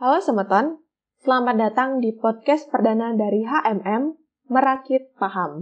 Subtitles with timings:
[0.00, 0.80] Halo Semeton,
[1.20, 4.16] selamat datang di podcast perdana dari HMM,
[4.48, 5.60] Merakit Paham.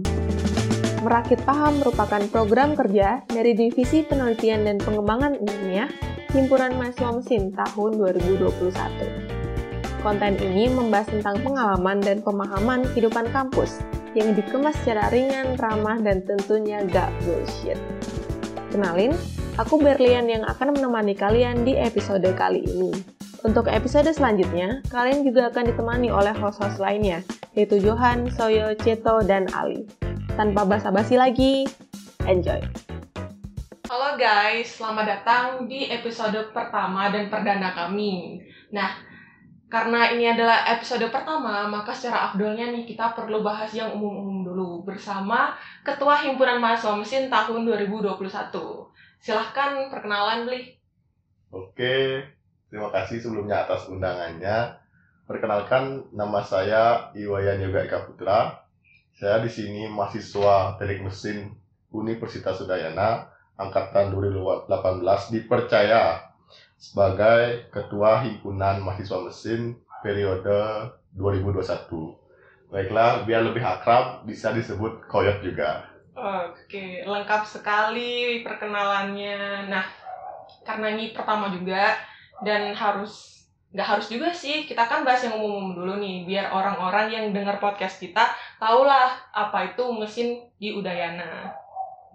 [1.03, 5.91] Merakit Paham merupakan program kerja dari Divisi Penelitian dan Pengembangan Ilmiah
[6.31, 10.07] Himpunan Mahasiswa Mesin tahun 2021.
[10.07, 13.83] Konten ini membahas tentang pengalaman dan pemahaman kehidupan kampus
[14.15, 17.75] yang dikemas secara ringan, ramah, dan tentunya gak bullshit.
[18.71, 19.11] Kenalin,
[19.59, 23.18] aku Berlian yang akan menemani kalian di episode kali ini.
[23.39, 27.23] Untuk episode selanjutnya, kalian juga akan ditemani oleh host-host lainnya,
[27.55, 29.87] yaitu Johan, Soyo, Ceto, dan Ali.
[30.35, 31.63] Tanpa basa-basi lagi,
[32.27, 32.59] enjoy!
[33.87, 38.43] Halo guys, selamat datang di episode pertama dan perdana kami.
[38.75, 39.07] Nah,
[39.71, 44.69] karena ini adalah episode pertama, maka secara afdolnya nih kita perlu bahas yang umum-umum dulu
[44.83, 45.55] bersama
[45.87, 48.19] Ketua Himpunan Mahasiswa Mesin tahun 2021.
[49.23, 50.75] Silahkan perkenalan, Bli.
[51.55, 52.35] Oke,
[52.69, 54.77] terima kasih sebelumnya atas undangannya.
[55.29, 58.65] Perkenalkan, nama saya Iwayan Yoga Eka Putra.
[59.13, 61.53] Saya di sini mahasiswa teknik mesin
[61.93, 63.29] Universitas Udayana,
[63.59, 64.69] angkatan 2018,
[65.35, 66.29] dipercaya
[66.79, 72.71] sebagai Ketua Himpunan Mahasiswa Mesin periode 2021.
[72.71, 75.89] Baiklah, biar lebih akrab, bisa disebut Koyot juga.
[76.13, 79.67] Oke, lengkap sekali perkenalannya.
[79.67, 79.85] Nah,
[80.63, 81.97] karena ini pertama juga,
[82.45, 87.13] dan harus nggak harus juga sih kita kan bahas yang umum-umum dulu nih biar orang-orang
[87.13, 91.53] yang dengar podcast kita tahulah apa itu mesin di Udayana.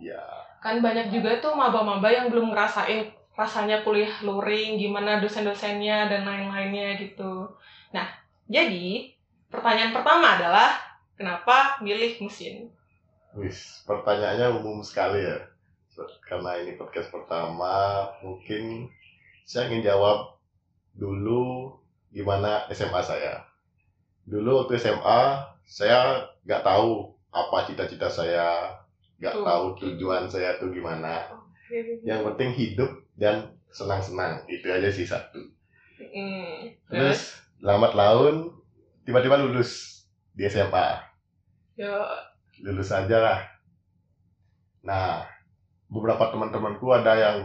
[0.03, 0.19] Ya.
[0.59, 6.99] Kan banyak juga tuh maba-maba yang belum ngerasain rasanya kuliah luring, gimana dosen-dosennya dan lain-lainnya
[6.99, 7.51] gitu.
[7.91, 8.07] Nah,
[8.47, 9.11] jadi
[9.51, 10.75] pertanyaan pertama adalah
[11.19, 12.71] kenapa milih mesin?
[13.35, 15.39] Wis, pertanyaannya umum sekali ya.
[16.27, 18.91] Karena ini podcast pertama, mungkin
[19.45, 20.41] saya ingin jawab
[20.97, 21.77] dulu
[22.11, 23.45] gimana SMA saya.
[24.25, 25.21] Dulu waktu SMA,
[25.69, 28.73] saya nggak tahu apa cita-cita saya,
[29.21, 31.29] nggak tahu tujuan saya tuh gimana.
[32.05, 35.43] Yang penting hidup dan senang-senang, itu aja sih satu.
[36.89, 38.55] Terus lambat laun,
[39.05, 41.05] tiba-tiba lulus di SMA.
[41.77, 41.91] yo,
[42.63, 43.41] Lulus aja lah.
[44.87, 45.27] Nah,
[45.91, 47.39] beberapa teman-temanku ada yang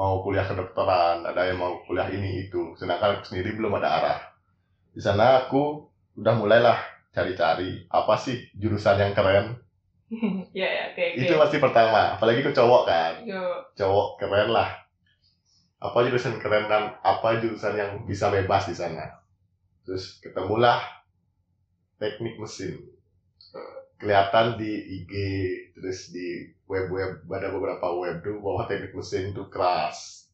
[0.00, 2.72] mau kuliah kedokteran, ada yang mau kuliah ini itu.
[2.80, 4.18] Sedangkan aku sendiri belum ada arah.
[4.96, 5.84] Di sana aku
[6.16, 6.80] udah mulailah
[7.12, 9.60] cari-cari apa sih jurusan yang keren.
[10.56, 11.20] ya ya oke oke.
[11.20, 12.16] Itu pasti pertama.
[12.16, 13.12] Apalagi ke cowok kan.
[13.28, 13.44] Yo,
[13.76, 14.72] Cowok keren lah.
[15.84, 19.20] Apa jurusan keren dan apa jurusan yang bisa bebas di sana.
[19.84, 20.80] Terus ketemulah
[22.00, 22.80] teknik mesin.
[24.00, 25.12] Kelihatan di IG,
[25.76, 30.24] terus di web-web, ada beberapa web tuh bahwa teknik mesin itu keras.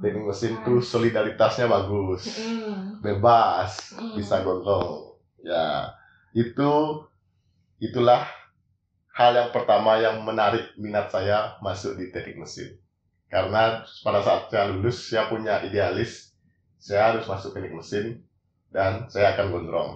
[0.00, 2.24] Teknik mesin tuh solidaritasnya bagus.
[2.40, 4.16] Hmm, bebas Hmm.
[4.16, 5.12] bisa gondrong
[5.42, 5.90] ya
[6.32, 6.70] itu
[7.82, 8.24] itulah
[9.12, 12.78] hal yang pertama yang menarik minat saya masuk di teknik mesin.
[13.28, 16.32] Karena pada saat saya lulus saya punya idealis
[16.80, 18.24] saya harus masuk teknik mesin
[18.72, 19.92] dan saya akan gondrong.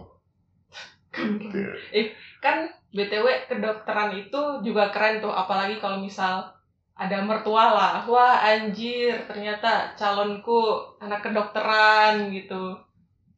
[1.16, 1.72] Gitu.
[2.44, 6.56] kan btw kedokteran itu juga keren tuh apalagi kalau misal
[6.96, 12.80] ada mertua lah wah anjir ternyata calonku anak kedokteran gitu.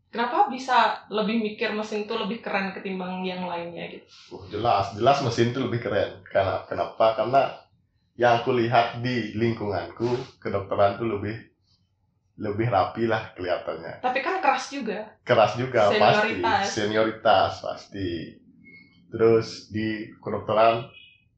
[0.09, 4.07] Kenapa bisa lebih mikir mesin tuh lebih keren ketimbang yang lainnya gitu?
[4.33, 6.25] Uh, jelas jelas mesin itu lebih keren.
[6.25, 7.13] Karena kenapa?
[7.13, 7.53] Karena
[8.17, 11.37] yang aku lihat di lingkunganku kedokteran tuh lebih
[12.39, 14.01] lebih rapi lah kelihatannya.
[14.01, 15.19] Tapi kan keras juga.
[15.27, 16.47] Keras juga Senioritas.
[16.47, 18.09] pasti senioritas pasti
[19.09, 20.89] terus di kedokteran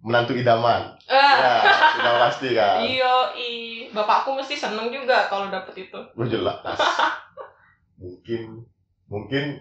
[0.01, 0.97] menantu idaman.
[1.07, 1.37] Ah.
[1.37, 1.55] Ya
[1.97, 2.81] sudah pasti kan?
[2.97, 3.51] Iyo i
[3.93, 5.99] bapakku mesti seneng juga kalau dapet itu.
[6.17, 6.61] Gue jelas.
[8.03, 8.65] Mungkin
[9.11, 9.61] mungkin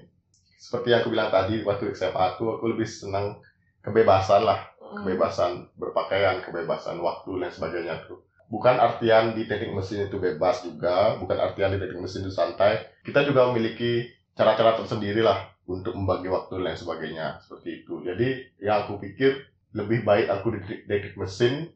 [0.56, 3.40] seperti yang aku bilang tadi waktu SMA aku aku lebih senang
[3.84, 4.69] kebebasan lah.
[4.80, 5.06] Hmm.
[5.06, 8.25] kebebasan berpakaian kebebasan waktu dan sebagainya tuh.
[8.50, 12.90] Bukan artian di teknik mesin itu bebas juga bukan artian di teknik mesin itu santai.
[13.06, 18.01] Kita juga memiliki cara-cara tersendiri lah untuk membagi waktu dan sebagainya seperti itu.
[18.01, 19.45] Jadi yang aku pikir
[19.77, 20.57] lebih baik aku
[20.89, 21.69] teknik mesin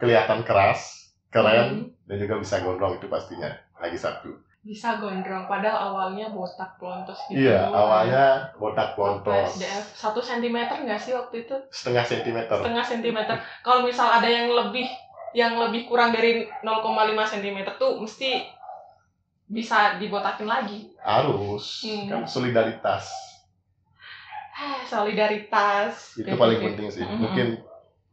[0.00, 4.32] kelihatan keras keren dan juga bisa gondrong itu pastinya lagi satu.
[4.64, 7.44] Bisa gondrong padahal awalnya botak pelontos gitu.
[7.44, 11.56] Iya awalnya botak pontos SDF satu sentimeter nggak sih waktu itu?
[11.68, 12.56] Setengah sentimeter.
[12.56, 13.36] Setengah sentimeter.
[13.60, 14.88] Kalau misal ada yang lebih
[15.30, 16.82] yang lebih kurang dari 0,5
[17.22, 18.42] sentimeter tuh mesti
[19.50, 20.94] bisa dibotakin lagi.
[21.02, 21.82] Harus.
[21.82, 22.06] Hmm.
[22.06, 23.10] kan solidaritas.
[24.54, 26.14] Ah, solidaritas.
[26.14, 26.66] Itu paling gitu.
[26.70, 27.02] penting sih.
[27.02, 27.18] Mm-mm.
[27.18, 27.48] mungkin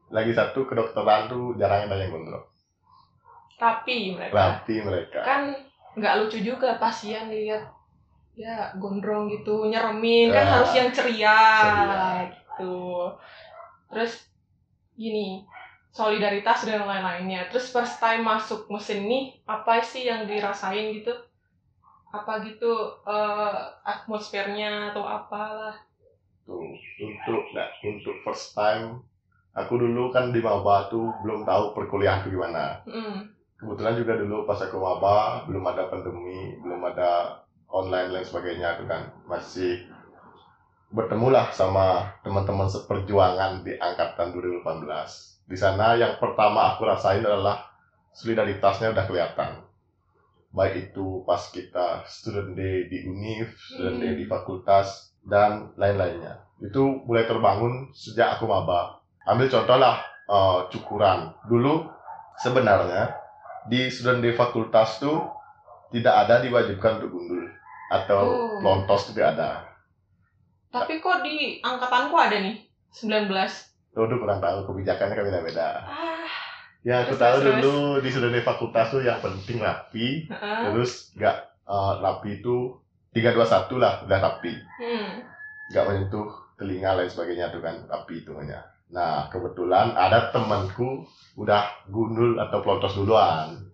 [0.09, 2.45] lagi satu kedokteran tuh jarang ada yang gondrong.
[3.57, 4.33] Rapi mereka.
[4.33, 5.19] Rapi mereka.
[5.21, 5.41] Kan
[5.97, 7.69] nggak lucu juga pasien lihat
[8.33, 10.33] ya gondrong gitu nyeremin.
[10.33, 10.51] Kan Ya.
[10.57, 12.09] harus yang ceria, Ceria.
[12.33, 12.77] gitu.
[13.93, 14.13] Terus
[14.95, 15.43] gini
[15.91, 17.49] solidaritas dan lain-lainnya.
[17.51, 21.11] Terus first time masuk mesin nih apa sih yang dirasain gitu
[22.21, 22.73] apa gitu
[23.05, 25.75] eh, atmosfernya atau apalah.
[26.47, 26.63] Tuh
[27.03, 29.03] untuk nah, untuk first time
[29.57, 32.81] aku dulu kan di maba tuh belum tahu perkuliahan tuh gimana.
[32.87, 33.35] Mm.
[33.57, 37.41] kebetulan juga dulu pas aku maba belum ada pandemi belum ada
[37.73, 39.03] online dan sebagainya tuh kan.
[39.25, 39.89] Masih
[40.87, 47.67] bertemulah sama teman-teman seperjuangan di angkatan 2018 di sana yang pertama aku rasain adalah
[48.15, 49.66] solidaritasnya udah kelihatan
[50.57, 56.41] baik itu pas kita student day di univ student day di fakultas dan lain-lainnya.
[56.57, 58.97] Itu mulai terbangun sejak aku maba.
[59.29, 61.37] Ambil contoh lah eh, cukuran.
[61.45, 61.85] Dulu
[62.41, 63.13] sebenarnya
[63.69, 65.29] di student day fakultas tuh
[65.93, 67.45] tidak ada diwajibkan untuk gundul
[67.87, 68.59] atau Oh.
[68.59, 69.51] lontos itu tidak ada.
[70.73, 72.59] Tapi kok di angkatanku ada nih
[72.91, 73.31] 19
[73.95, 75.67] Tuh, tuh kurang tahu kebijakannya kan beda-beda.
[75.87, 76.26] Ah
[76.85, 80.29] yang aku Terus, tahu terus, dulu di day fakultas tuh yang penting rapi.
[80.29, 80.59] Heeh.
[80.71, 82.77] terus nggak eh, rapi itu
[83.13, 84.53] 321 lah udah rapi.
[84.77, 85.25] Hmm.
[85.67, 91.03] nggak menyentuh telinga lain sebagainya tuh kan rapi itu namanya nah kebetulan ada temanku
[91.35, 93.67] udah gundul atau pelontos duluan.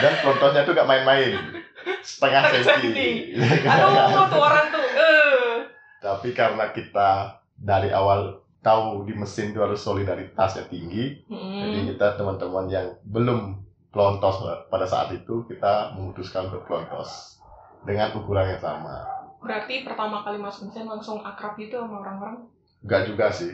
[0.00, 1.60] Dan pelontosnya tuh gak main-main.
[2.00, 3.36] Setengah senti.
[3.68, 5.54] Aduh tuh orang tuh eh.
[6.00, 11.88] Tapi karena kita dari awal tahu di mesin itu harus solidaritasnya tinggi jadi Hmm.
[11.96, 13.56] kita teman-teman yang belum
[13.90, 17.40] pelontos pada saat itu kita memutuskan untuk pelontos
[17.88, 19.02] dengan ukuran yang sama
[19.40, 22.44] berarti pertama kali masuk mesin langsung akrab gitu sama orang-orang
[22.80, 23.52] Enggak juga sih.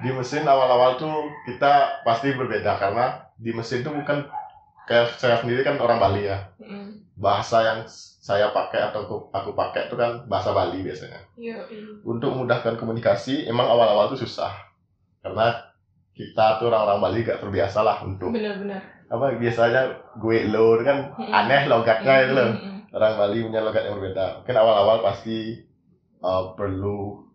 [0.00, 1.10] Di mesin awal-awal tuh
[1.50, 4.22] kita pasti berbeda karena di mesin tuh bukan
[4.86, 6.46] kayak saya sendiri kan orang Bali ya.
[6.62, 7.02] Hmm.
[7.18, 7.78] Bahasa yang
[8.30, 11.18] saya pakai atau aku, aku pakai itu kan bahasa Bali biasanya.
[11.34, 14.54] iya iya Untuk memudahkan komunikasi emang awal-awal tuh susah.
[15.18, 15.50] Karena
[16.14, 19.90] kita tuh orang-orang Bali gak terbiasa lah untuk benar-benar apa biasanya
[20.22, 22.46] gue lo itu kan aneh logatnya itu loh.
[22.46, 22.94] Hmm, hmm, hmm.
[22.94, 24.26] Orang Bali punya logat yang berbeda.
[24.42, 25.58] Mungkin awal-awal pasti
[26.22, 27.26] uh, perlu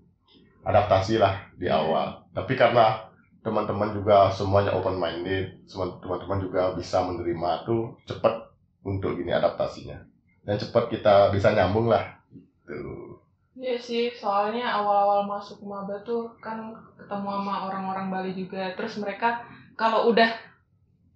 [0.64, 1.76] adaptasi lah di Hmm.
[1.76, 2.08] awal.
[2.32, 3.12] Tapi karena
[3.44, 8.56] teman-teman juga semuanya open minded, teman-teman juga bisa menerima tuh cepat
[8.88, 10.00] untuk gini adaptasinya.
[10.46, 12.16] Dan cepat kita bisa nyambung lah.
[12.64, 13.18] Tuh.
[13.56, 18.76] Iya sih, soalnya awal-awal masuk maba tuh kan ketemu sama orang-orang Bali juga.
[18.76, 19.48] Terus mereka
[19.80, 20.28] kalau udah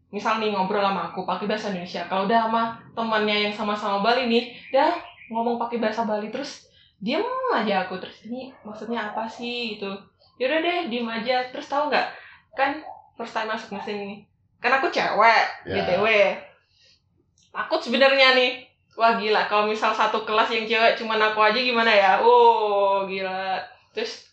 [0.10, 2.64] misal nih ngobrol sama aku pakai bahasa Indonesia, kalau udah sama
[2.96, 4.96] temannya yang sama-sama Bali nih, dah
[5.30, 7.22] ngomong pakai bahasa Bali terus diem
[7.54, 9.92] aja aku terus ini maksudnya apa sih gitu.
[10.40, 11.52] Yaudah deh diem aja.
[11.52, 12.08] Terus tahu nggak
[12.56, 12.80] kan
[13.20, 14.16] first time masuk mesin ini,
[14.64, 15.75] kan aku cewek Ya.
[15.84, 16.08] btw.
[17.52, 18.69] Takut sebenarnya nih
[19.00, 22.12] Wah gila, kalau misal satu kelas yang cewek cuman aku aja gimana ya?
[22.19, 23.56] Oh gila.
[23.96, 24.28] Terus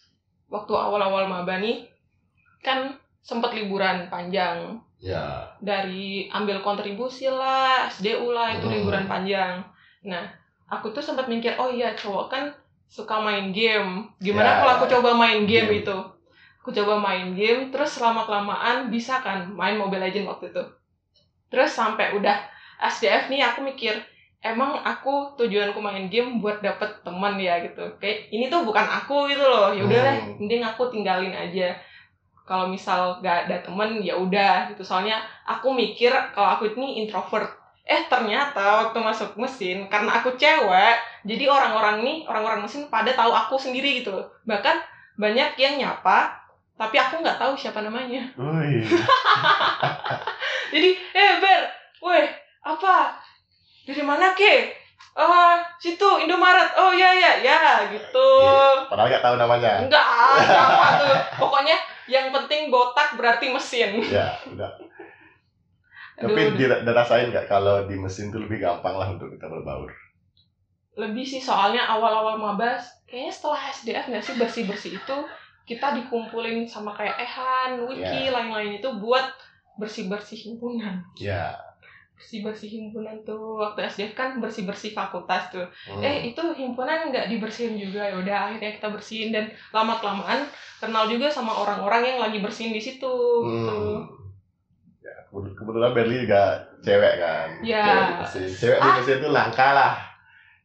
[0.50, 1.86] waktu awal-awal maba nih,
[2.58, 4.82] kan sempet liburan panjang.
[4.98, 5.54] Ya.
[5.62, 8.74] Dari ambil kontribusi lah, SDU lah, itu Hmm.
[8.74, 9.62] liburan panjang.
[10.02, 10.26] Nah,
[10.66, 12.50] aku tuh sempat mikir, oh iya cowok kan
[12.90, 14.10] suka main game.
[14.18, 15.82] Gimana Ya, kalau aku coba main game Game.
[15.86, 15.96] itu?
[16.58, 20.62] Aku coba main game, terus selama-kelamaan bisa kan main Mobile Legends waktu itu.
[21.46, 22.34] Terus sampai udah
[22.82, 23.94] SDF nih aku mikir,
[24.42, 27.82] emang aku tujuanku main game buat dapet teman ya gitu.
[27.98, 29.72] Kayak ini tuh bukan aku gitu loh.
[29.74, 30.36] Ya udah Hmm.
[30.40, 31.74] mending aku tinggalin aja.
[32.46, 34.86] Kalau misal gak ada temen ya udah gitu.
[34.86, 37.50] Soalnya aku mikir kalau aku ini introvert.
[37.86, 43.30] Eh ternyata waktu masuk mesin karena aku cewek jadi orang-orang nih orang-orang mesin pada tahu
[43.30, 44.26] aku sendiri gitu loh.
[44.42, 44.76] Bahkan
[45.18, 46.34] banyak yang nyapa
[46.76, 48.26] tapi aku nggak tahu siapa namanya.
[48.36, 48.84] Wih.
[50.74, 51.60] jadi eh ber
[52.02, 52.26] weh
[52.62, 53.14] apa
[53.86, 54.74] dari mana ke
[55.14, 58.28] ah situ Indomaret oh ya ya ya gitu
[58.86, 59.80] Padahal gak tahu namanya.
[59.80, 60.04] enggak
[60.42, 61.76] siapa tuh pokoknya
[62.06, 64.70] yang penting botak berarti mesin Ya, udah.
[66.16, 69.88] Tapi dira- dirasain gak kalau di mesin tuh lebih gampang lah untuk kita berbaur?
[70.96, 75.16] lebih sih soalnya awal-awal mabas kayaknya setelah SDF nggak sih bersih-bersih itu
[75.68, 78.00] kita dikumpulin sama kayak Ehan, Wiki,
[78.32, 79.28] lain-lain itu buat
[79.76, 81.52] bersih-bersih himpunan Ya.
[82.16, 86.00] Bersih-bersih himpunan tuh waktu SDF kan bersih-bersih fakultas tuh Hmm.
[86.00, 91.04] eh itu himpunan nggak dibersihin juga ya udah akhirnya kita bersihin dan lama kelamaan kenal
[91.04, 93.12] juga sama orang-orang yang lagi bersihin di situ
[93.44, 93.76] gitu.
[93.76, 94.08] Hmm.
[94.98, 96.42] Ya, kebet- kebetulan Berli juga
[96.80, 97.48] cewek kan.
[97.62, 97.84] Ya.
[97.84, 98.48] Cewek di.
[98.50, 98.96] Cewek Ah.
[99.14, 99.94] itu langka lah.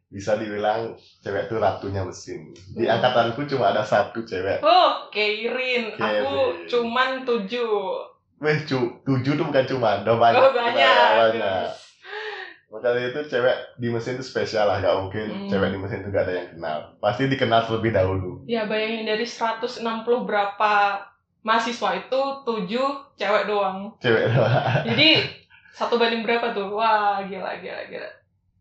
[0.08, 2.52] Bisa dibilang cewek itu ratunya mesin.
[2.70, 2.96] Di Hmm.
[2.96, 4.60] angkatanku cuma ada satu cewek.
[4.62, 7.70] oh Keirin aku cuman tujuh
[8.42, 10.42] Weh, cu, tujuh tuh bukan cuma, udah banyak.
[10.42, 11.66] oh banyak banyak.
[12.68, 15.46] makanya itu cewek di mesin itu spesial lah gak mungkin Hmm.
[15.46, 19.28] cewek di mesin itu gak ada yang kenal pasti dikenal terlebih dahulu Ya bayangin dari
[19.28, 19.84] 160
[20.24, 21.04] berapa
[21.42, 22.72] mahasiswa itu 7
[23.14, 23.92] cewek doang.
[24.00, 24.56] cewek doang
[24.88, 25.20] Jadi
[25.70, 26.72] satu banding berapa tuh?
[26.72, 28.08] Wah, gila gila gila.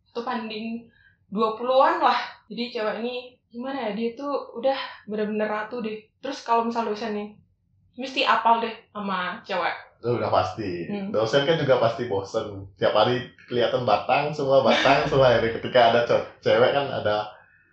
[0.05, 0.91] Satu banding
[1.29, 2.19] 20-an lah.
[2.47, 3.15] Jadi cewek ini
[3.47, 3.91] gimana ya?
[3.93, 6.03] Dia tuh udah bener-bener ratu deh.
[6.19, 7.29] Terus kalau misal dosen nih,
[7.95, 9.75] mesti apal deh sama cewek.
[10.01, 11.13] itu udah pasti Hmm.
[11.13, 16.01] dosen kan juga pasti bosen tiap hari kelihatan batang semua batang semua hari ketika ada
[16.03, 17.29] ce- cewek kan ada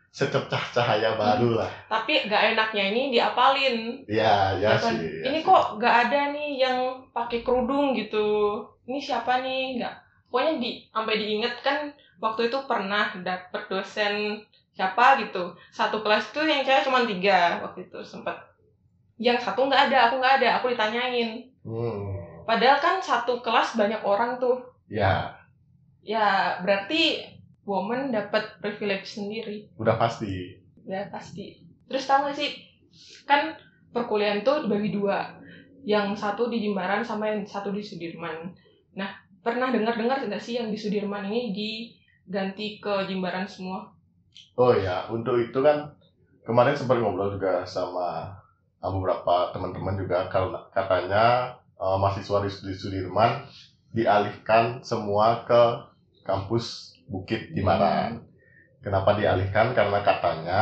[0.10, 4.04] secercah cahaya baru lah Tapi gak enaknya ini diapalin.
[4.10, 5.46] ya ya sih ya ini sih.
[5.46, 6.78] kok gak ada nih yang
[7.10, 8.60] pakai kerudung gitu.
[8.84, 9.78] Ini siapa nih?
[9.78, 9.96] Nggak.
[10.28, 11.78] Pokoknya di sampai diinget kan
[12.18, 14.42] waktu itu pernah dapet dosen
[14.74, 15.54] siapa gitu.
[15.70, 18.36] Satu kelas tuh yang cewek cuma tiga waktu itu sempet.
[19.18, 21.50] Yang satu nggak ada, aku nggak ada, aku ditanyain.
[21.66, 22.02] hmm.
[22.48, 24.64] Padahal kan satu kelas banyak orang tuh.
[24.88, 25.36] ya
[26.08, 27.20] Ya berarti
[27.68, 29.68] woman dapat privilege sendiri.
[29.76, 30.56] udah pasti
[30.88, 31.60] Ya pasti.
[31.92, 32.56] Terus tau gak sih,
[33.28, 33.60] kan
[33.92, 35.36] perkuliahan tuh dibagi dua.
[35.84, 38.56] Yang satu di Jimbaran sama yang satu di Sudirman.
[38.96, 39.12] Nah,
[39.44, 43.92] pernah dengar-dengar nggak sih yang di Sudirman ini diganti ke Jimbaran semua?
[44.56, 45.92] Oh ya, untuk itu kan
[46.48, 48.32] kemarin sempat ngobrol juga sama
[48.82, 51.26] beberapa teman-teman juga karena katanya
[51.82, 53.46] uh, mahasiswa di, di Sudirman
[53.92, 55.62] dialihkan semua ke
[56.24, 58.22] kampus Bukit Dimaran.
[58.84, 59.72] Kenapa dialihkan?
[59.74, 60.62] Karena katanya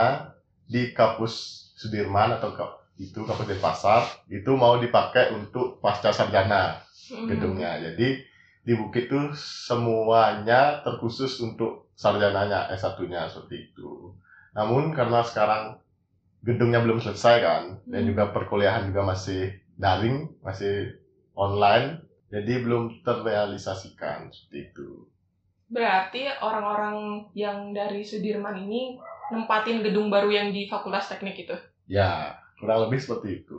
[0.66, 7.30] di kampus Sudirman atau ke- itu kampus Denpasar itu mau dipakai untuk pasca sarjana Hmm.
[7.30, 7.78] gedungnya.
[7.78, 8.18] Jadi
[8.66, 14.10] di Bukit itu semuanya terkhusus untuk sarjananya S1-nya seperti itu.
[14.58, 15.78] Namun karena sekarang
[16.48, 18.10] gedungnya belum selesai kan dan Hmm.
[18.10, 19.42] juga perkuliahan juga masih
[19.76, 20.96] daring, masih
[21.36, 21.88] online,
[22.34, 24.90] jadi belum terrealisasikan seperti itu.
[25.68, 26.98] Berarti orang-orang
[27.34, 29.02] yang dari Sudirman ini
[29.34, 31.58] nempatin gedung baru yang di Fakultas Teknik itu.
[31.90, 33.58] Ya, kurang lebih seperti itu.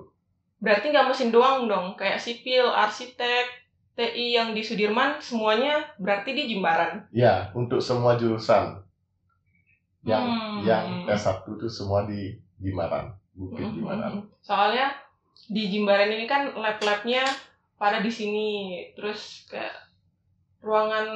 [0.63, 3.47] Berarti nggak mesin doang dong, kayak sipil, arsitek,
[3.97, 7.09] TI yang di Sudirman semuanya berarti di Jimbaran.
[7.13, 8.85] Ya, untuk semua jurusan
[10.07, 10.63] yang Hmm.
[10.63, 14.23] yang S1 itu semua di Gimaran, Bukit Gimaran.
[14.23, 14.23] Mhm.
[14.41, 14.93] Soalnya
[15.47, 17.23] di Jimbaran ini kan lab-labnya
[17.77, 18.49] pada di sini,
[18.97, 19.75] terus kayak
[20.65, 21.07] ruangan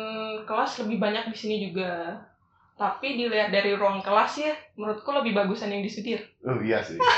[0.44, 2.20] kelas lebih banyak di sini juga.
[2.76, 6.20] Tapi dilihat dari ruang kelas ya, menurutku lebih bagusan yang di Sudir.
[6.44, 6.97] Oh iya sih.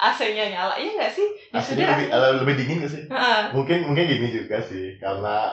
[0.00, 1.28] AC-nya nyala, iya nggak sih?
[1.52, 3.04] Di Sudir lebih, eh, lebih dingin gak sih?
[3.52, 5.52] Mungkin mungkin gini juga sih, karena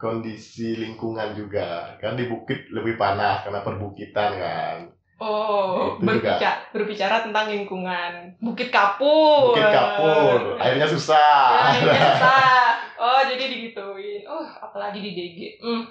[0.00, 4.78] kondisi lingkungan juga kan di bukit lebih panas karena perbukitan kan.
[5.16, 6.06] Oh, Itu juga.
[6.10, 8.12] berbicara, berbicara tentang lingkungan.
[8.38, 9.54] Bukit Kapur.
[9.54, 11.70] Bukit kapur, airnya susah.
[11.70, 12.58] Ya, ini susah.
[12.96, 14.22] Oh, jadi digituin.
[14.24, 15.38] Oh, apalagi di DG.
[15.60, 15.84] Hmm.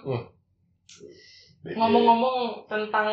[1.63, 3.07] Jadi, Ngomong-ngomong tentang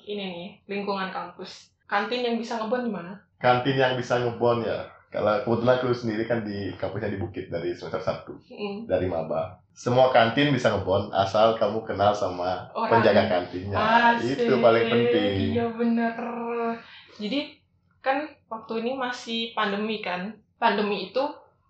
[0.00, 1.74] ini nih, lingkungan kampus.
[1.84, 3.18] Kantin yang bisa ngebon di mana?
[3.38, 4.82] kantin yang bisa ngebon ya.
[5.08, 8.76] Kalau kebetulan aku sendiri kan di kampusnya di Bukit dari semester 1 Hmm.
[8.84, 9.56] dari maba.
[9.78, 12.98] Semua kantin bisa ngebon asal kamu kenal sama Orang.
[12.98, 13.78] penjaga kantinnya.
[13.78, 14.34] Asik.
[14.34, 15.54] Itu paling penting.
[15.54, 16.14] Iya bener.
[17.14, 17.62] Jadi
[18.02, 20.34] kan waktu ini masih pandemi kan.
[20.58, 21.22] Pandemi itu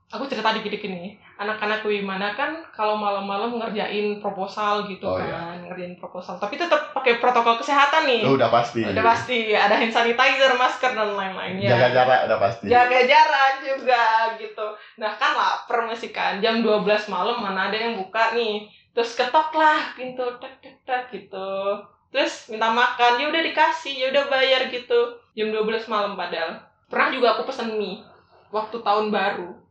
[0.08, 1.20] aku cerita dikit-dikit nih.
[1.36, 6.40] Anak-anak Wimana kan kalau malam-malam ngerjain proposal gitu Oh, kan, ngerjain proposal.
[6.40, 8.24] Tapi tetap pakai protokol kesehatan nih.
[8.24, 8.80] Itu udah pasti.
[8.82, 11.68] Udah pasti ada hand sanitizer, masker dan lain-lainnya.
[11.68, 12.64] Jaga jarak udah pasti.
[12.66, 14.02] Jaga jarak juga
[14.40, 14.66] gitu.
[14.96, 18.64] Nah kan lapar masih kan jam 12 malam mana ada yang buka nih.
[18.96, 21.78] Terus ketok lah pintu tek tek tek gitu.
[22.08, 25.20] Terus minta makan, ya udah dikasih, ya udah bayar gitu.
[25.36, 26.56] Jam 12 malam padahal.
[26.88, 28.00] Pernah juga aku pesen mie
[28.48, 29.67] waktu tahun baru.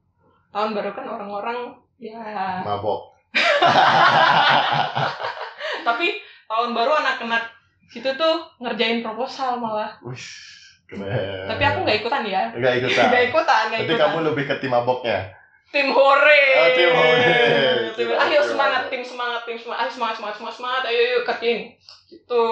[0.51, 1.58] Tahun baru kan orang-orang
[1.98, 3.18] ya Mabok.
[5.88, 6.08] tapi
[6.48, 7.44] tahun baru anak-anak
[7.88, 9.96] situ tuh ngerjain proposal malah.
[10.04, 10.20] Wih,
[10.89, 11.48] keren.
[11.48, 12.51] Tapi aku nggak ikutan ya.
[12.51, 13.06] Nggak ikutan.
[13.12, 14.00] Nggak ikutan, nggak ikutan.
[14.12, 15.20] kamu lebih ke tim maboknya.
[15.68, 16.44] tim hore.
[16.63, 17.39] Oh, tim hore.
[17.98, 20.82] Tim- ayo semangat tim semangat tim semangat ayo semangat semangat semangat, semangat.
[20.88, 21.60] ayo yuk kerjain
[22.08, 22.44] gitu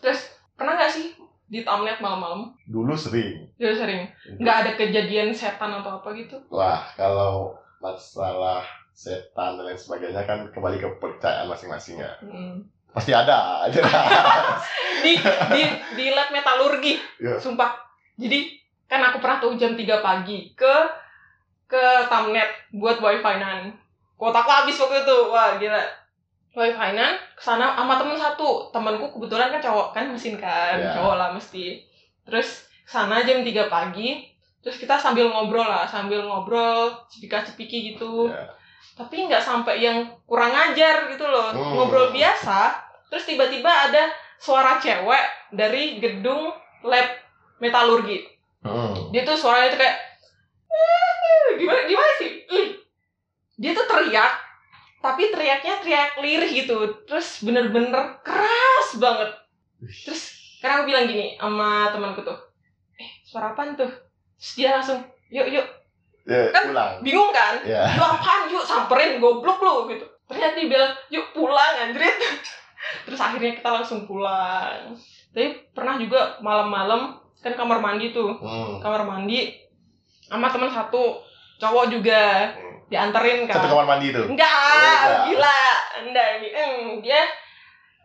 [0.00, 0.20] terus
[0.56, 1.12] pernah nggak sih
[1.48, 3.48] di tamlet malam-malam Dulu sering.
[3.56, 4.00] Jadi sering
[4.36, 8.62] nggak ada kejadian setan atau apa gitu Wah, kalau masalah
[8.92, 12.12] setan dan lain sebagainya kan kembali ke kepercayaan masing-masing ya.
[12.20, 12.60] Mm.
[12.90, 13.80] Pasti ada aja.
[15.04, 15.12] di
[15.54, 15.62] di
[15.94, 17.38] di lab metalurgi Iya.
[17.38, 17.78] sumpah
[18.18, 18.50] jadi
[18.90, 20.74] kan aku pernah tuh jam 3 pagi ke
[21.68, 23.70] ke tamnet buat wifi nan
[24.18, 25.78] kotaku habis waktu itu wah gila
[26.58, 30.90] wifi nan ke sana sama temen satu temanku kebetulan kan cowok kan mesin kan Iya.
[30.92, 31.78] cowok lah mesti
[32.26, 32.48] terus
[32.82, 34.26] ke sana jam 3 pagi
[34.58, 38.42] terus kita sambil ngobrol lah sambil ngobrol cepika cepiki gitu Ya.
[38.94, 41.78] tapi nggak sampai yang kurang ajar gitu loh Hmm.
[41.78, 42.74] ngobrol biasa
[43.06, 46.50] terus tiba-tiba ada suara cewek dari gedung
[46.82, 47.06] lab
[47.56, 48.26] metalurgi
[48.58, 49.08] Hmm.
[49.08, 49.96] dia tuh suaranya tuh kayak
[50.68, 52.68] "Eh, gimana gimana sih Ih.
[53.54, 54.32] dia tuh teriak
[54.98, 56.76] tapi teriaknya teriak lirih gitu.
[57.06, 59.30] Terus bener-bener keras banget.
[59.78, 60.22] Terus
[60.58, 62.34] karena aku bilang gini sama temanku tuh
[62.98, 63.86] eh suara apaan tuh?
[64.38, 64.98] Terus dia langsung
[65.30, 65.66] yuk yuk.
[66.28, 66.92] Ya, Kan- pulang.
[67.00, 67.62] bingung kan?
[67.62, 67.88] Ya.
[67.94, 68.50] yuk apaan?
[68.50, 70.04] Yuk samperin goblok lu gitu.
[70.26, 72.12] Ternyata dia bilang yuk pulang anjrit.
[73.06, 74.98] Terus akhirnya kita langsung pulang.
[75.30, 78.34] Tapi pernah juga malam-malam kan kamar mandi tuh.
[78.42, 78.82] Hmm.
[78.82, 79.54] kamar mandi
[80.26, 81.22] sama teman satu
[81.56, 82.52] cowok juga
[82.88, 84.22] dianterin kan Satu kamar mandi itu.
[84.22, 85.20] enggak, enggak.
[85.28, 85.60] gila
[86.02, 87.20] enggak ini eng, dia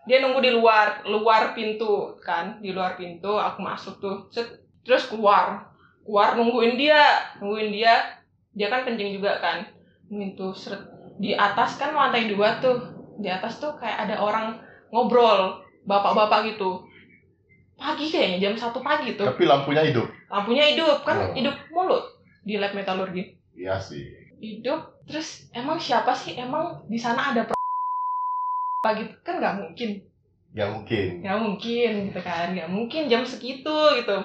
[0.04, 4.44] dia nunggu di luar luar pintu kan di luar pintu aku masuk tuh Set,
[4.84, 5.72] terus keluar
[6.04, 7.00] keluar nungguin dia
[7.40, 8.20] nungguin dia
[8.52, 9.64] dia kan kencing juga kan
[10.06, 10.84] nungguin tuh seret.
[11.16, 12.76] di atas kan lantai dua tuh
[13.16, 14.60] di atas tuh kayak ada orang
[14.90, 16.84] ngobrol bapak-bapak gitu
[17.74, 20.08] pagi kayaknya jam satu pagi tuh Tapi lampunya hidup.
[20.28, 21.32] lampunya hidup kan Oh.
[21.32, 22.04] hidup mulut
[22.42, 24.02] di lab metalurgi Iya sih.
[24.44, 29.92] Hidup terus emang siapa sih emang di sana ada apa gitu kan nggak mungkin
[30.54, 31.24] Ya mungkin.
[31.24, 34.18] nggak mungkin gitu kan nggak mungkin jam segitu gitu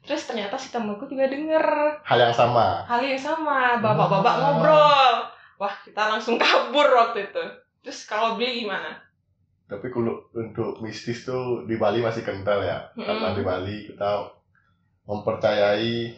[0.00, 1.66] terus ternyata si temanku juga denger
[2.02, 2.84] Hal yang sama.
[2.84, 4.40] hal yang sama bapak-bapak Ah.
[4.42, 5.14] ngobrol
[5.56, 7.44] wah kita langsung kabur waktu itu
[7.80, 9.00] terus kalau beli gimana
[9.62, 12.92] Tapi kalau untuk mistis tuh di Bali masih kental ya.
[12.92, 13.36] Karena Mm-mm.
[13.36, 14.10] di Bali kita
[15.06, 16.12] mempercayai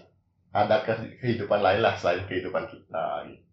[0.50, 3.43] ada ke- kehidupan lain lah selain kehidupan kita gitu.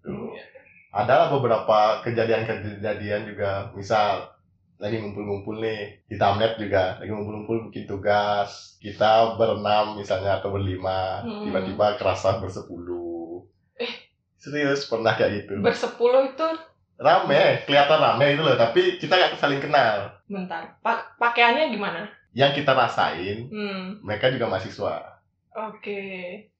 [0.91, 4.27] Ada beberapa kejadian-kejadian juga, misal
[4.75, 11.21] lagi ngumpul-ngumpul nih di Tamnet juga lagi ngumpul-ngumpul bikin tugas kita berenam misalnya atau berlima
[11.21, 11.45] Hmm.
[11.45, 13.45] tiba-tiba kerasa bersepuluh
[13.77, 13.93] Eh.
[14.33, 16.47] serius pernah kayak gitu bersepuluh itu
[16.97, 22.49] rame kelihatan rame itu loh tapi kita nggak saling kenal bentar pa- pakaiannya gimana yang
[22.49, 24.97] kita rasain hmm mereka juga mahasiswa
[25.53, 26.01] oke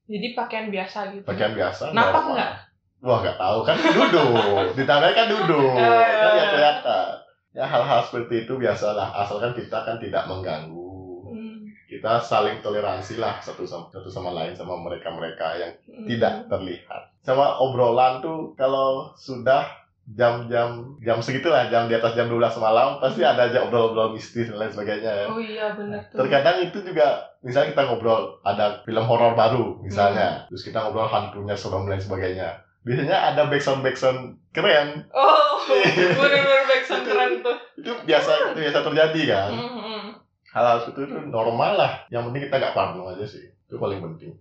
[0.06, 2.34] jadi pakaian biasa gitu pakaian biasa Napak normal.
[2.38, 2.54] nggak?
[3.02, 3.58] Wah nggak tahu.
[3.66, 4.30] Kan duduk.
[4.78, 5.74] Di tangan kan duduk.
[5.76, 7.08] Iya, kan nggak kelihatan.
[7.52, 9.12] Ya hal-hal seperti itu biasalah.
[9.18, 10.80] Asalkan kita kan tidak mengganggu.
[11.28, 11.68] Hmm.
[11.92, 16.08] kita saling toleransi lah satu sama satu sama lain sama mereka mereka yang Hmm.
[16.08, 17.12] tidak terlihat.
[17.20, 19.68] Sama obrolan tuh kalau sudah
[20.12, 24.58] jam-jam jam segitulah jam di atas jam 12 malam pasti ada aja obrol-obrol mistis dan
[24.60, 25.26] lain sebagainya ya.
[25.30, 26.26] oh iya benar tuh.
[26.26, 31.56] Terkadang itu juga misalnya kita ngobrol ada film horor baru misalnya, terus kita ngobrol hantunya
[31.56, 32.50] serem dan lain sebagainya.
[32.82, 35.06] Biasanya ada backsound backsound keren.
[35.14, 35.62] oh
[36.18, 39.52] bener-bener backsound keren tuh Itu biasa itu biasa terjadi kan.
[39.54, 40.06] Hmm, hmm.
[40.50, 41.92] Hal-hal seperti itu normal lah.
[42.10, 43.46] Yang penting kita nggak parno aja sih.
[43.66, 44.34] Itu paling penting.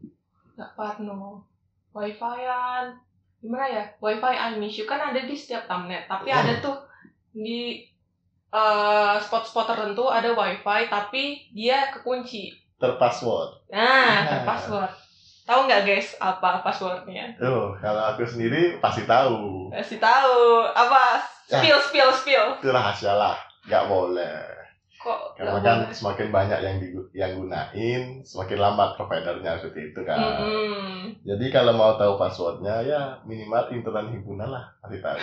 [0.57, 1.45] nggak parno
[1.91, 2.93] wifi-an
[3.41, 6.39] gimana ya wifi I miss you kan ada di setiap tamnet tapi Hmm.
[6.39, 6.77] ada tuh
[7.33, 7.81] di
[8.51, 13.69] eh, spot-spot tertentu ada wifi tapi dia kekunci Terpassword.
[13.69, 14.17] nah Ah.
[14.27, 14.93] terpassword
[15.43, 19.69] tahu nggak guys apa passwordnya Tuh, kalau aku sendiri pasti tahu.
[19.73, 21.59] kasih tahu apa Ya.
[21.59, 23.35] spill spill spill Itu rahasia lah.
[23.67, 24.60] Nggak boleh.
[25.01, 25.91] Kok Karena kan boleh?
[25.91, 30.21] semakin banyak yang digu- yang gunain, semakin lambat providernya seperti itu kan.
[30.21, 31.17] Mm-mm.
[31.23, 35.17] Jadi kalau mau tahu passwordnya ya minimal internet himpunan lah pasti tahu.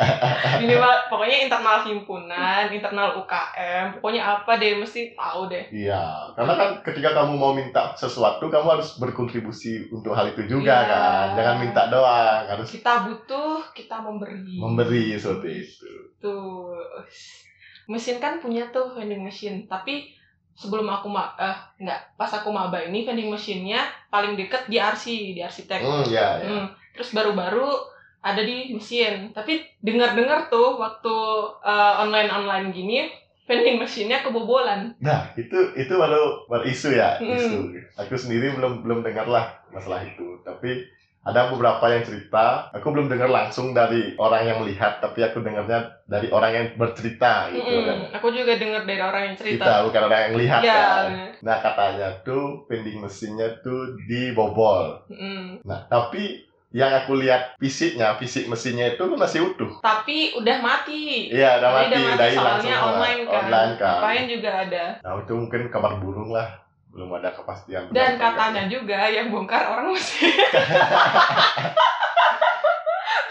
[0.60, 6.00] minimal pokoknya internal himpunan internal UKM pokoknya apa deh mesti tahu deh Iya,
[6.32, 10.88] karena kan ketika kamu mau minta sesuatu kamu harus berkontribusi untuk hal itu juga Iya.
[10.88, 11.26] kan.
[11.34, 15.92] Jangan minta doang, harus kita butuh kita memberi memberi seperti itu.
[16.18, 16.72] tuh
[17.90, 20.14] mesin kan punya tuh vending machine tapi
[20.54, 25.04] sebelum aku ma eh nggak pas aku maba ini vending machine-nya paling deket di RC
[25.34, 26.46] di arsitek Hmm, ya, ya.
[26.46, 27.66] Hmm, terus baru-baru
[28.20, 31.14] ada di mesin tapi dengar-dengar tuh waktu
[31.98, 33.08] online online gini
[33.48, 37.34] vending machine-nya kebobolan Nah, itu itu baru baru isu ya, Hmm.
[37.34, 37.58] isu.
[37.98, 40.38] Aku sendiri belum belum dengar lah masalah itu.
[40.46, 40.86] Tapi
[41.20, 46.00] ada beberapa yang cerita, aku belum dengar langsung dari orang yang melihat, tapi aku dengarnya
[46.08, 47.98] dari orang yang bercerita gitu Mm-mm, kan.
[48.16, 51.08] aku juga dengar dari orang yang cerita Kita bukan orang yang lihat ya kan.
[51.44, 55.04] Nah, katanya tuh vending mesinnya tuh dibobol.
[55.12, 55.60] mm.
[55.68, 59.82] Nah, tapi yang aku lihat fisiknya, fisik mesinnya itu masih utuh.
[59.82, 63.92] tapi udah mati Iya, udah Tapi mati, udah hilang soalnya online kan Online kan.
[63.98, 66.48] Ngapain juga ada Nah, itu mungkin kabar burung lah.
[66.90, 67.86] Belum ada kepastian.
[67.90, 70.26] dan katanya juga yang bongkar orang mesin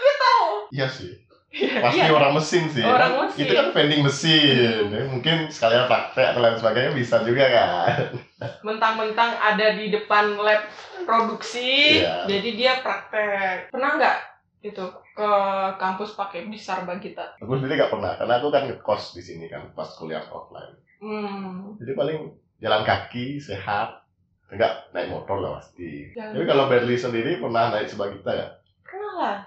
[0.00, 1.12] lu tahu Iya sih.
[1.50, 2.14] Pasti Iya.
[2.14, 2.80] orang mesin sih.
[2.80, 3.42] Orang mesin.
[3.42, 4.86] Itu kan vending mesin.
[4.86, 5.18] Hmm.
[5.18, 8.14] Mungkin sekalian praktek atau lain sebagainya bisa juga kan.
[8.62, 10.64] mentang-mentang ada di depan lab
[11.02, 12.24] produksi Iya.
[12.24, 14.16] jadi dia praktek pernah nggak
[14.62, 15.30] itu ke
[15.76, 17.36] kampus pakai bis Sarba kita.
[17.36, 20.76] Aku sendiri gak pernah, karena aku kan ngekos di sini kan pas kuliah offline.
[21.00, 21.76] Hmm.
[21.76, 22.18] Jadi paling
[22.60, 24.04] jalan kaki, sehat,
[24.52, 26.12] enggak naik motor lah pasti.
[26.12, 28.46] Jalan Tapi kalau Berli sendiri pernah naik sebagita ya?
[28.84, 29.38] Pernah lah.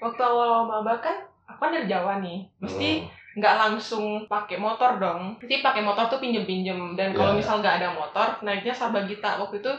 [0.00, 2.48] Waktu awal maba kan, aku kan dari Jawa nih.
[2.62, 3.08] Mesti Hmm.
[3.36, 5.36] nggak langsung pakai motor dong.
[5.38, 6.96] Mesti pakai motor tuh pinjem-pinjem.
[6.96, 7.38] Dan kalau Iya.
[7.38, 9.36] misal nggak ada motor, naiknya Sarbagita.
[9.38, 9.72] Waktu itu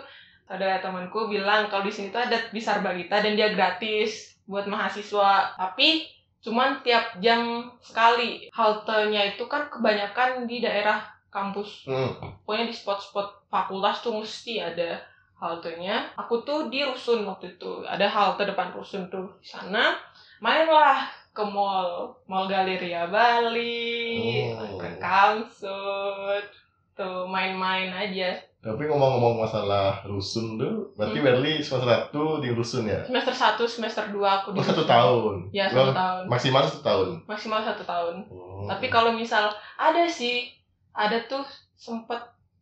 [0.51, 5.55] ada temanku bilang kalau di sini tuh ada bis Sarbagita dan dia gratis buat mahasiswa.
[5.55, 6.05] Tapi
[6.41, 8.51] cuman tiap jam sekali.
[8.51, 11.01] Haltenya itu kan kebanyakan di daerah
[11.31, 11.87] kampus.
[11.87, 12.11] Hmm.
[12.43, 14.99] Pokoknya di spot-spot fakultas tuh mesti ada
[15.35, 16.11] haltenya.
[16.13, 17.81] Aku tuh di rusun waktu itu.
[17.81, 19.25] Ada halte depan rusun tuh.
[19.39, 19.95] Di sana
[20.37, 22.11] mainlah ke mall.
[22.27, 24.77] Mall Galeria Bali, Oh.
[24.77, 26.45] ke Kamsut.
[26.91, 28.35] Tuh main-main aja.
[28.61, 31.25] Tapi ngomong-ngomong masalah rusun tuh, berarti Hmm.
[31.25, 33.01] Berli semester satu di rusun ya?
[33.01, 35.49] Semester 1, semester 2 aku di Oh, satu tahun.
[35.49, 36.23] Ya, satu tahun.
[36.29, 37.07] Maksimal satu tahun.
[37.25, 38.15] Maksimal satu tahun.
[38.29, 38.69] Hmm.
[38.69, 40.45] Tapi kalau misal ada sih,
[40.91, 41.43] ada tuh
[41.75, 42.19] sempet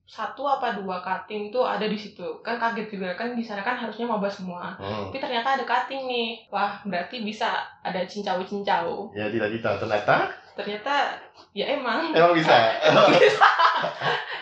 [0.10, 2.26] satu apa dua cutting tuh ada di situ.
[2.42, 4.74] Kan kaget juga kan di sana kan harusnya maba semua.
[4.82, 5.14] Hmm.
[5.14, 6.30] Tapi ternyata ada cutting nih.
[6.50, 9.14] Wah, berarti bisa ada cincau-cincau.
[9.14, 11.16] Ya cita-cita ternyata Ternyata
[11.56, 12.12] ya emang.
[12.12, 12.52] emang bisa.
[12.92, 13.48] emang bisa.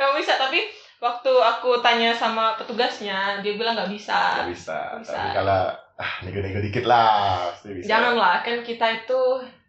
[0.02, 0.66] emang bisa, tapi
[0.98, 4.42] waktu aku tanya sama petugasnya, dia bilang nggak bisa.
[4.42, 4.80] Nggak bisa.
[4.98, 5.14] Bisa.
[5.14, 5.62] Tapi kalau
[5.98, 7.86] ah nego-nego dikit lah, pasti bisa.
[7.86, 9.22] Janganlah, kan kita itu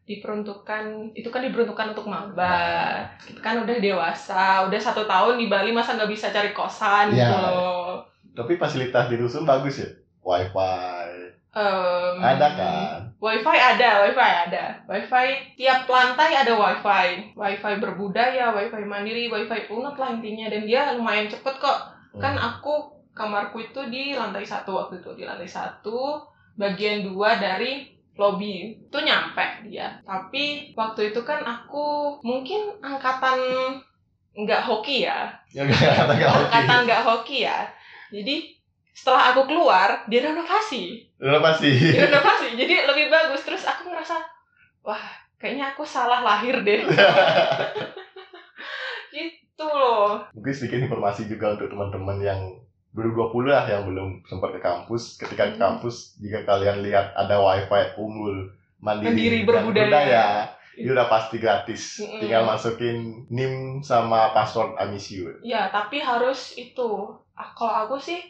[0.09, 5.71] diperuntukkan itu kan diperuntukkan untuk maba kita kan udah dewasa udah satu tahun di Bali
[5.71, 7.29] masa nggak bisa cari kosan Iya.
[7.29, 7.92] gitu loh
[8.33, 9.90] Tapi fasilitas di rusun bagus ya.
[10.23, 11.35] Wifi.
[11.51, 12.99] Em, Ada kan?
[13.18, 19.99] wifi ada wifi ada wifi tiap lantai ada wifi wifi berbudaya wifi mandiri wifi punat
[19.99, 21.79] lah intinya dan dia lumayan cepet kok
[22.16, 22.47] kan Hmm.
[22.55, 22.75] aku
[23.11, 26.23] kamarku itu di lantai satu waktu itu di lantai satu
[26.55, 30.02] bagian dua dari lobby itu nyampe dia.
[30.02, 33.38] Tapi waktu itu kan aku mungkin angkatan
[34.35, 35.31] nggak hoki ya.
[35.54, 35.78] Ya nggak
[36.50, 37.46] angkatan nggak hoki.
[37.46, 37.70] Ya.
[38.11, 38.59] Jadi
[38.90, 41.07] setelah aku keluar dia renovasi.
[41.94, 42.59] Dia renovasi.
[42.59, 43.46] Jadi lebih bagus.
[43.46, 44.18] Terus aku ngerasa
[44.83, 45.04] wah
[45.38, 46.83] kayaknya aku salah lahir deh.
[49.14, 50.26] Gitu loh.
[50.35, 52.42] Mungkin sedikit informasi juga untuk teman-teman yang
[52.92, 55.16] 2020 lah yang belum sempat ke kampus.
[55.16, 55.61] Ketika ke Hmm.
[55.61, 58.48] kampus, jika kalian lihat ada wifi unggul
[58.79, 60.27] mandiri, Mandiri dan berbudaya.
[60.72, 61.98] itu udah pasti gratis.
[61.98, 62.22] Mm-mm.
[62.22, 62.98] Tinggal masukin
[63.29, 65.27] NIM sama password Amisiu.
[65.42, 67.11] Ya, tapi harus itu.
[67.35, 68.22] Ah, kalau aku sih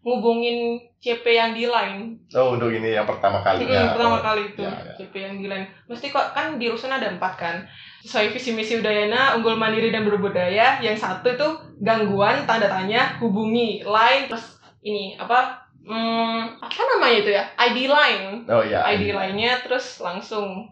[0.00, 2.16] ngubungin CP yang di line.
[2.32, 3.92] Oh, untuk ini yang pertama kalinya.
[3.92, 4.92] Mm, pertama Oh, kali itu ya, ya.
[4.96, 5.68] CP yang di line.
[5.86, 7.56] Mesti kok kan di rusun ada empat kan.
[8.00, 10.80] Sesuai visi misi Udayana, unggul mandiri dan berbudaya.
[10.80, 15.60] Yang satu itu gangguan tanda tanya hubungi line plus ini apa?
[15.80, 17.44] Hmm, apa namanya itu ya?
[17.56, 18.26] ID line.
[18.48, 18.84] Oh iya.
[18.88, 20.68] ID lainnya terus langsung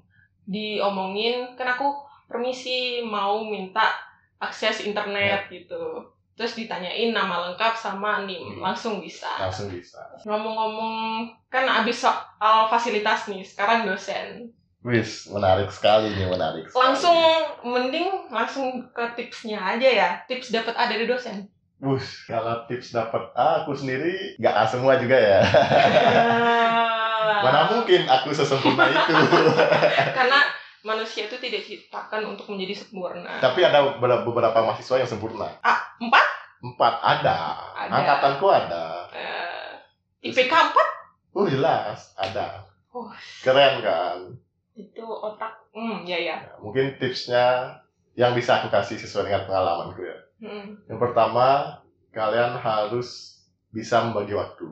[0.48, 1.92] diomongin kan aku
[2.24, 3.92] permisi mau minta
[4.38, 6.00] akses internet gitu
[6.32, 8.62] terus ditanyain nama lengkap sama NIM Hmm.
[8.62, 9.98] langsung bisa Langsung bisa.
[10.22, 14.46] ngomong-ngomong kan abis soal fasilitas nih sekarang dosen
[14.86, 16.82] Wis, menarik sekali nih, menarik sekali.
[16.86, 17.18] langsung
[17.66, 23.30] mending langsung ke tipsnya aja ya tips dapat A dari dosen Wush, kalau tips dapat
[23.38, 25.38] A, aku sendiri nggak A semua juga ya.
[27.46, 29.14] Mana mungkin aku sesempurna itu.
[30.18, 30.42] karena
[30.82, 35.46] manusia itu tidak diciptakan untuk menjadi sempurna Tapi ada beberapa mahasiswa yang sempurna.
[35.62, 36.26] Ah, empat?
[36.58, 37.38] Empat ada.
[37.78, 37.94] Ada.
[37.94, 38.84] Angkatanku ada.
[39.14, 42.66] Eh, IPK 4 Oh jelas ada.
[42.90, 43.06] Oh.
[43.46, 44.18] Keren kan?
[44.78, 47.74] Itu otak hmm ya ya Ya, mungkin tipsnya
[48.14, 50.18] yang bisa aku kasih sesuai dengan pengalamanku ya.
[50.38, 50.86] hmm.
[50.86, 51.78] Yang pertama,
[52.10, 53.38] kalian harus
[53.70, 54.66] bisa membagi waktu.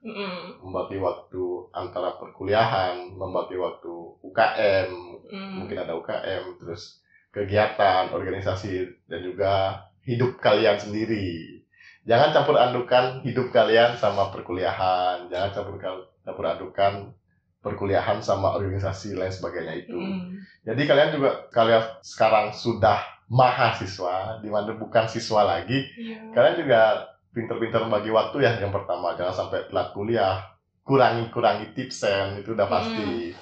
[0.00, 0.60] Hmm.
[0.62, 3.92] Membagi waktu antara perkuliahan, membagi waktu
[4.22, 4.90] UKM,
[5.26, 5.58] Hmm.
[5.58, 7.02] mungkin ada UKM, terus
[7.34, 11.60] kegiatan, organisasi, dan juga hidup kalian sendiri.
[12.06, 15.76] Jangan campur adukan hidup kalian sama perkuliahan, jangan campur
[16.22, 17.10] campur adukan
[17.66, 19.98] perkuliahan sama organisasi lain sebagainya itu.
[19.98, 20.38] Hmm.
[20.62, 26.30] Jadi kalian juga kalian sekarang sudah mahasiswa, di mana bukan siswa lagi, Iya.
[26.30, 28.54] kalian juga pinter-pinter membagi waktu ya.
[28.62, 30.46] Yang pertama jangan sampai telat kuliah,
[30.86, 33.34] kurangi-kurangi tipsen itu udah pasti.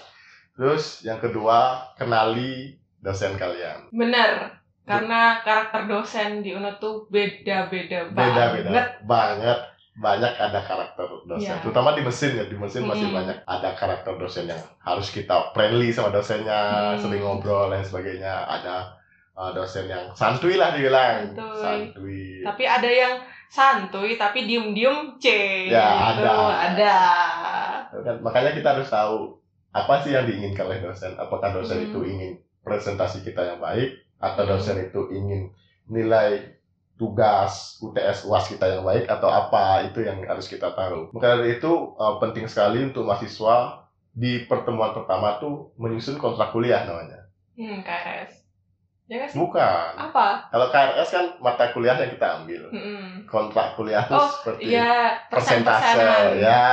[0.56, 3.92] Terus yang kedua kenali dosen kalian.
[3.92, 9.58] benar karena karakter dosen di UNED tuh beda-beda Beda-beda banget banget
[9.94, 11.54] banyak ada karakter dosen.
[11.54, 11.62] Iya.
[11.62, 13.14] Terutama di mesin ya, di mesin masih Mm.
[13.14, 16.98] banyak ada karakter dosen yang harus kita friendly sama dosennya, Hmm.
[16.98, 18.42] sering ngobrol dan sebagainya.
[18.42, 18.90] Ada
[19.34, 21.58] uh, dosen yang santuy lah dibilang, Santuy.
[21.94, 22.26] santuy.
[22.42, 23.14] tapi ada yang
[23.46, 25.26] santuy tapi diem-diem C
[25.70, 26.22] Ya, gitu.
[26.22, 26.34] ada.
[26.74, 26.94] ada
[27.94, 29.38] Kan, Makanya kita harus tahu
[29.70, 31.86] apa sih yang diinginkan oleh dosen apakah dosen Hmm.
[31.90, 35.50] itu ingin presentasi kita yang baik atau dosen itu ingin
[35.86, 36.53] nilai
[37.04, 41.60] tugas UTS UAS kita yang baik atau apa itu yang harus kita tahu maka dari
[41.60, 41.68] itu
[42.00, 43.84] uh, penting sekali untuk mahasiswa
[44.16, 47.24] di pertemuan pertama tuh menyusun kontrak kuliah namanya
[47.56, 48.43] Hmm, KRS.
[49.04, 49.36] Ya sih?
[49.36, 50.48] bukan Apa?
[50.48, 53.28] kalau KRS kan mata kuliah yang kita ambil Mm-mm.
[53.28, 56.64] kontrak kuliah Oh, seperti Iya, persentase ya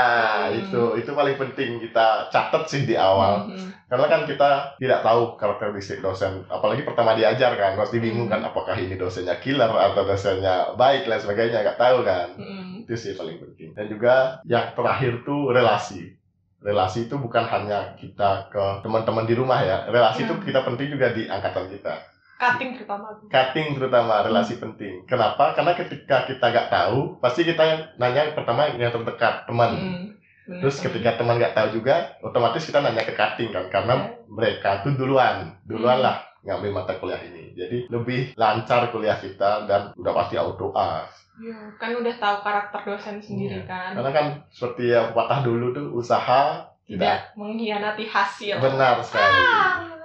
[0.47, 0.55] Hmm.
[0.63, 3.83] itu itu paling penting kita catat sih di awal Mhm.
[3.91, 8.47] karena kan kita tidak tahu karakteristik dosen apalagi pertama diajar kan pasti bingung kan Hmm.
[8.47, 12.87] apakah ini dosennya killer atau dosennya baik dan sebagainya nggak tahu kan Mm-mm.
[12.87, 16.15] itu sih paling penting dan juga yang terakhir tuh relasi
[16.63, 20.47] relasi itu bukan hanya kita ke teman-teman di rumah ya relasi itu Hmm.
[20.47, 22.07] kita penting juga di angkatan kita
[22.41, 23.05] Cutting terutama.
[23.23, 24.63] cutting terutama relasi Hmm.
[24.65, 27.63] penting kenapa karena ketika kita nggak tahu pasti kita
[27.95, 30.05] nanya pertama yang terdekat teman Mm.
[30.41, 34.09] Bener, Terus ketika teman nggak tahu juga, otomatis kita nanya ke cutting kan, karena Ya.
[34.27, 36.03] mereka tuh duluan, duluan Hmm.
[36.03, 37.53] lah ngambil mata kuliah ini.
[37.53, 41.05] Jadi lebih lancar kuliah kita dan udah pasti auto A.
[41.37, 43.69] Iya, kan udah tahu karakter dosen sendiri Iya.
[43.69, 43.93] kan.
[43.93, 48.57] Karena kan seperti yang patah dulu tuh usaha Tidak mengkhianati hasil.
[48.57, 49.39] benar sekali.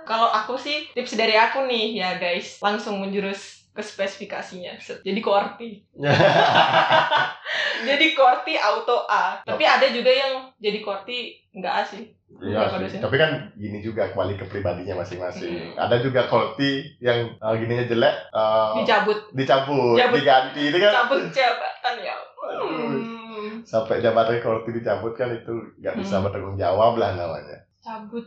[0.07, 4.79] Kalau aku sih tips dari aku nih ya guys, langsung menjurus ke spesifikasinya.
[4.81, 5.85] Jadi korti.
[7.89, 9.43] jadi korti auto A.
[9.45, 12.17] Tapi ada juga yang jadi korti enggak A sih.
[12.37, 13.01] Iya sih.
[13.01, 15.73] Tapi kan gini juga kembali ke pribadinya masing-masing.
[15.73, 15.89] Hmm.
[15.89, 19.19] Ada juga kolti yang uh, gininya jelek, uh, Dicabut.
[19.33, 20.17] dicabut, Cabut.
[20.21, 20.63] diganti.
[20.69, 22.17] Itu kan Cabut jabatan ya.
[22.47, 23.61] Hmm.
[23.67, 26.25] sampai jabatan kolti dicabut kan itu nggak bisa Hmm.
[26.29, 27.57] bertanggung jawab lah namanya.
[27.81, 28.27] Cabut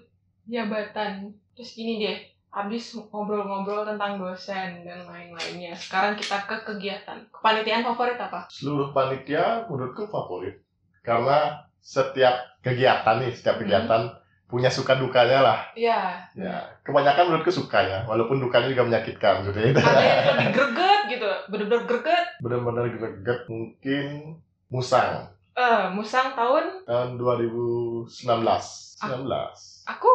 [0.49, 1.33] jabatan.
[1.59, 2.15] Terus gini deh,
[2.49, 5.75] habis ngobrol-ngobrol tentang dosen dan lain-lainnya.
[5.75, 7.19] Sekarang kita ke kegiatan.
[7.29, 8.47] Kepanitiaan favorit apa?
[8.47, 10.55] seluruh panitia menurutku favorit
[10.99, 13.63] karena setiap kegiatan nih setiap Hmm.
[13.63, 14.01] kegiatan
[14.45, 19.69] punya suka dukanya lah Ya, ya kebanyakan menurutku sukanya walaupun dukanya juga menyakitkan gitu ya
[19.71, 22.25] ada yang lebih greget gitu, bener-bener greget.
[22.39, 24.05] benar-benar greget mungkin
[24.67, 29.27] musang Eh, Musang tahun tahun 2019 19
[29.85, 30.11] aku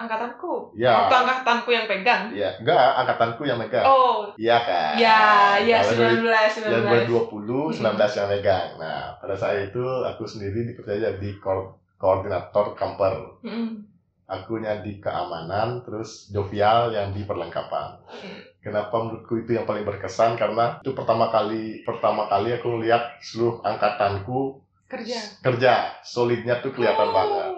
[0.00, 0.72] angkatanku.
[0.72, 1.04] Ya.
[1.04, 2.22] Waktu angkatanku yang pegang.
[2.32, 5.20] ya enggak angkatanku yang megang Oh, iya kan ya,
[5.60, 7.28] ya Kalau 19, yang 19.
[7.36, 13.36] 2020 19 yang megang nah pada saat itu aku sendiri dipercaya jadi ko- koordinator kamper
[13.44, 13.84] Mm.
[14.30, 17.98] akunya di keamanan, terus jovial yang di perlengkapan.
[18.06, 18.38] Hmm.
[18.62, 23.58] Kenapa menurutku itu yang paling berkesan karena itu pertama kali pertama kali aku melihat seluruh
[23.66, 25.18] angkatanku Kerja.
[25.42, 25.74] kerja,
[26.06, 27.50] solidnya tuh kelihatan oh, banget.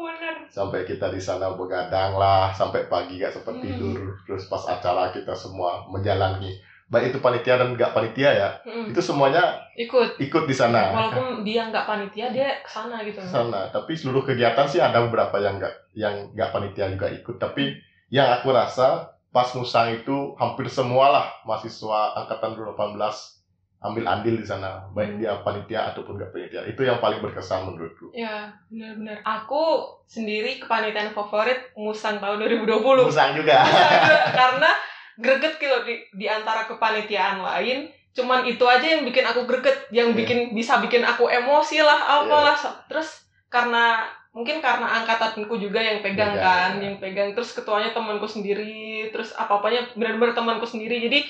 [0.52, 3.64] Sampai kita di sana begadang lah, sampai pagi gak sempat Hmm.
[3.64, 3.98] tidur.
[4.22, 6.52] Terus pas acara kita semua menjalani,
[6.86, 8.92] baik itu panitia dan nggak panitia ya, Mm.
[8.92, 9.40] itu semuanya
[9.74, 10.20] Ikut.
[10.20, 10.92] ikut di sana.
[10.92, 13.16] Walaupun dia nggak panitia, dia ke sana gitu.
[13.24, 17.72] sana tapi seluruh kegiatan sih ada beberapa yang nggak yang nggak panitia juga ikut tapi
[18.12, 23.40] yang aku rasa pas musang itu hampir semua lah mahasiswa angkatan 2018
[23.82, 25.18] ambil andil di sana baik Hmm.
[25.18, 29.18] dia panitia ataupun nggak panitia itu yang paling berkesan menurutku Ya, benar-benar.
[29.20, 32.78] Aku sendiri kepanitiaan favorit Musang tahun 2020.
[33.02, 33.58] musang juga
[34.38, 34.70] karena
[35.14, 40.12] greget gitu di, di antara kepanitiaan lain cuman itu aja yang bikin aku greget yang
[40.12, 40.18] Iya.
[40.18, 46.32] bikin bisa bikin aku emosi lah apalah terus karena mungkin karena angkatanku juga yang pegang
[46.32, 46.82] Pegang, kan ya.
[46.82, 51.24] yang pegang terus ketuanya temanku sendiri terus apa apanya benar-benar temanku sendiri jadi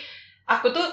[0.45, 0.87] aku tuh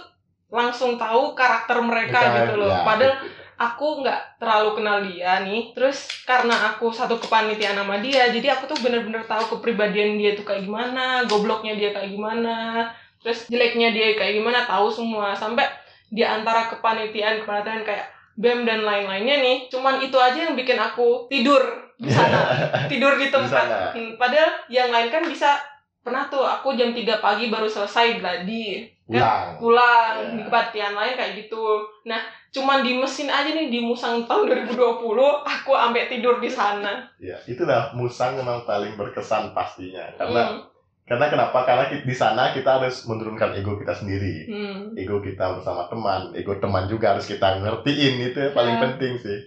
[0.50, 2.74] langsung tahu karakter mereka gitu loh.
[2.74, 3.16] ya, padahal
[3.60, 5.72] aku nggak terlalu kenal dia nih.
[5.78, 10.46] Terus karena aku satu kepanitiaan sama dia jadi aku tuh bener-bener tahu kepribadian dia tuh
[10.48, 15.38] kayak gimana gobloknya dia kayak gimana terus jeleknya dia kayak gimana tahu semua.
[15.38, 15.70] Sampai
[16.10, 18.10] di antara kepanitiaan kepanitiaan kayak
[18.40, 21.62] bem dan lain-lainnya nih cuman itu aja yang bikin aku tidur
[22.00, 22.42] di sana.
[22.90, 23.94] Tidur di tempat.
[23.94, 25.62] Hmm, padahal yang lain kan bisa.
[26.00, 30.30] Pernah tuh aku jam 3 pagi baru selesai gladi pulang pulang Ya.
[30.38, 31.66] di kepanitiaan lain kayak gitu.
[32.06, 37.10] Nah, cuman di mesin aja nih di Musang tahun 2020 aku ambek tidur di sana.
[37.18, 40.62] ya itulah musang memang paling berkesan pastinya karena Hmm.
[41.04, 44.94] karena kenapa karena di sana kita harus menurunkan ego kita sendiri Hmm.
[44.94, 48.82] ego kita bersama teman, ego teman juga harus kita ngertiin itu yang paling Ya.
[48.86, 49.40] penting sih.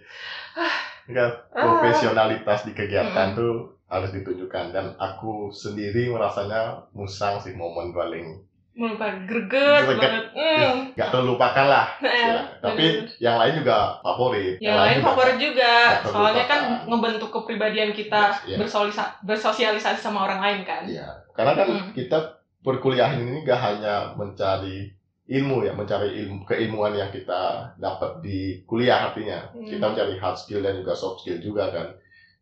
[1.04, 1.58] Enggak, Ah.
[1.60, 3.38] profesionalitas di kegiatan Mm-mm.
[3.38, 3.54] tuh
[3.86, 8.38] harus ditunjukkan dan aku sendiri merasanya musang sih momen paling
[8.72, 10.00] Melupa greget Greget.
[10.00, 10.24] banget.
[10.32, 10.76] Hmm.
[10.92, 11.86] nggak terlupakan lah.
[12.00, 12.44] Nah, istilahnya.
[12.58, 13.04] Tapi bener.
[13.20, 14.54] yang lain juga favorit.
[14.58, 15.72] yang lain juga favorit juga.
[15.92, 18.56] Nggak Soalnya kan ngebentuk kepribadian kita Iya.
[18.56, 20.82] bersolisa- bersosialisasi sama orang lain kan.
[20.84, 21.92] Iya, karena kan Mm.
[21.92, 22.18] kita
[22.60, 24.88] perkuliahan ini nggak hanya mencari
[25.24, 27.40] ilmu ya, mencari ilmu keilmuan yang kita
[27.76, 29.48] dapat di kuliah artinya.
[29.50, 29.64] Hmm.
[29.64, 31.88] Kita mencari hard skill dan juga soft skill juga kan.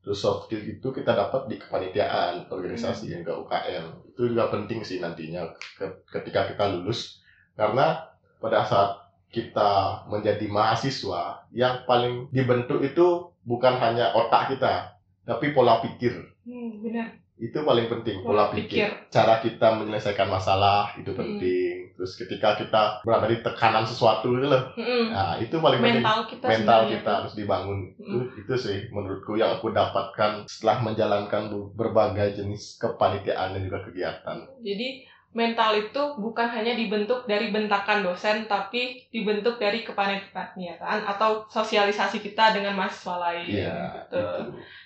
[0.01, 3.85] Terus soft skill itu kita dapat di kepanitiaan, organisasi, yang ke UKM.
[4.09, 7.21] Itu juga penting sih nantinya ke- ketika kita lulus.
[7.53, 8.01] Karena
[8.41, 8.91] pada saat
[9.29, 14.97] kita menjadi mahasiswa, yang paling dibentuk itu bukan hanya otak kita,
[15.29, 16.17] tapi pola pikir.
[16.49, 17.21] Hmm, benar.
[17.41, 19.09] Itu paling penting, Pola pola, pikir.
[19.09, 21.21] Cara kita menyelesaikan masalah itu Hmm.
[21.25, 21.97] penting.
[21.97, 24.73] Terus ketika kita berada di tekanan sesuatu itu loh.
[24.77, 25.13] Mm-mm.
[25.13, 28.41] Nah, itu paling penting mental kita mental kita harus dibangun itu, Mm.
[28.45, 35.09] itu sih menurutku yang aku dapatkan setelah menjalankan berbagai jenis kepanitiaan dan juga kegiatan Jadi
[35.31, 42.51] mental itu bukan hanya dibentuk dari bentakan dosen, tapi dibentuk dari kepanitiaan atau sosialisasi kita
[42.59, 43.47] dengan mahasiswa lain.
[43.47, 43.79] iya
[44.11, 44.19] gitu.
[44.19, 44.27] itu.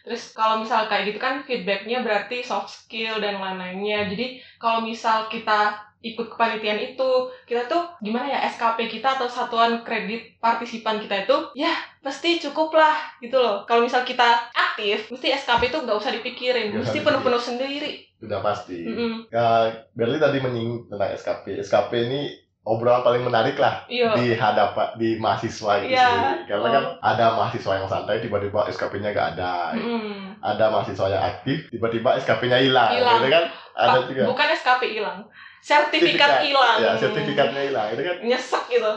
[0.04, 4.04] Terus kalau misal kayak gitu kan feedbacknya berarti soft skill dan lain-lainnya.
[4.12, 7.10] Jadi kalau misal kita ikut kepanitiaan itu,
[7.42, 12.76] kita tuh gimana ya SKP kita atau satuan kredit partisipan kita itu ya pasti cukup
[12.76, 13.64] lah gitu loh.
[13.64, 17.92] Kalau misal kita aktif, mesti SKP itu nggak usah dipikirin, usah mesti penuh-penuh sendiri.
[18.14, 19.28] sudah pasti Mm-mm.
[19.28, 22.20] ya, Berli tadi menyinggung tentang SKP SKP ini
[22.64, 24.16] obrolan paling menarik lah Iya.
[24.16, 26.08] di hadapan di mahasiswa itu Iya.
[26.08, 30.40] sendiri karena kan ada mahasiswa yang santai tiba-tiba SKP-nya nggak ada Mm-mm.
[30.40, 33.44] ada mahasiswa yang aktif tiba-tiba SKP-nya hilang gitu kan
[33.76, 35.18] ada juga bukan SKP hilang,
[35.64, 36.76] sertifikat hilang.
[36.76, 38.92] ya sertifikatnya hilang itu kan nyesek gitu.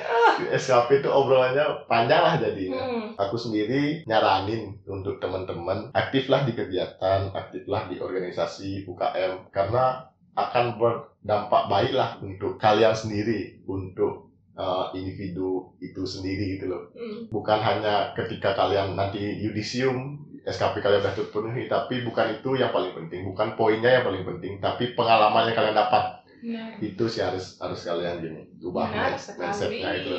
[0.62, 3.06] SKP itu obrolannya panjang lah jadinya Hmm.
[3.18, 10.06] aku sendiri nyaranin untuk teman-teman aktiflah di kegiatan, aktiflah di organisasi UKM karena
[10.38, 16.90] akan berdampak baik lah untuk kalian sendiri, untuk uh, individu itu sendiri gitu loh.
[16.94, 17.30] Hmm.
[17.30, 22.92] Bukan hanya ketika kalian nanti yudisium SKP kalian sudah terpenuhi, tapi bukan itu yang paling
[22.92, 26.04] penting, bukan poinnya yang paling penting, tapi pengalaman yang kalian dapat
[26.44, 26.76] Benar.
[26.84, 30.16] itu sih harus harus kalian gini ubah Benar mindsetnya itu.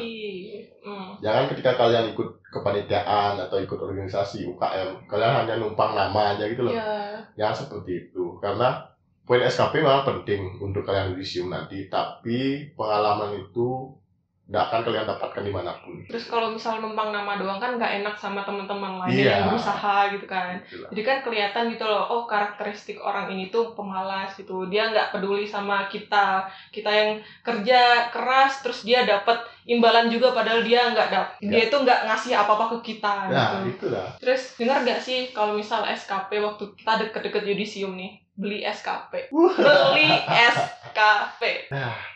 [0.82, 1.18] Hmm.
[1.22, 6.66] Jangan ketika kalian ikut kepanitiaan atau ikut organisasi UKM, kalian hanya numpang nama aja gitu
[6.66, 6.74] loh.
[6.74, 7.22] Ya.
[7.34, 8.38] Jangan seperti itu.
[8.38, 8.86] Karena
[9.26, 13.98] poin SKP memang penting untuk kalian yudisium nanti, tapi pengalaman itu
[14.46, 16.06] tidak akan kalian dapatkan di mana pun.
[16.06, 19.42] Terus kalau misal numpang nama doang kan nggak enak sama teman-teman lain Iya.
[19.42, 20.62] yang berusaha gitu kan.
[20.62, 20.90] Gitu lah.
[20.94, 24.70] Jadi kan kelihatan gitu loh, oh karakteristik orang ini tuh pemalas gitu.
[24.70, 26.46] Dia nggak peduli sama kita.
[26.70, 27.80] Kita yang kerja
[28.10, 31.34] keras, terus dia dapat imbalan juga padahal dia nggak dapat.
[31.42, 33.90] Dia itu nggak ngasih apa-apa ke kita Nah, gitu.
[33.90, 34.14] itulah.
[34.22, 39.32] Terus dengar gak sih kalau misal SKP waktu kita deket-deket yudisium nih, beli SKP.
[39.32, 41.42] Beli SKP.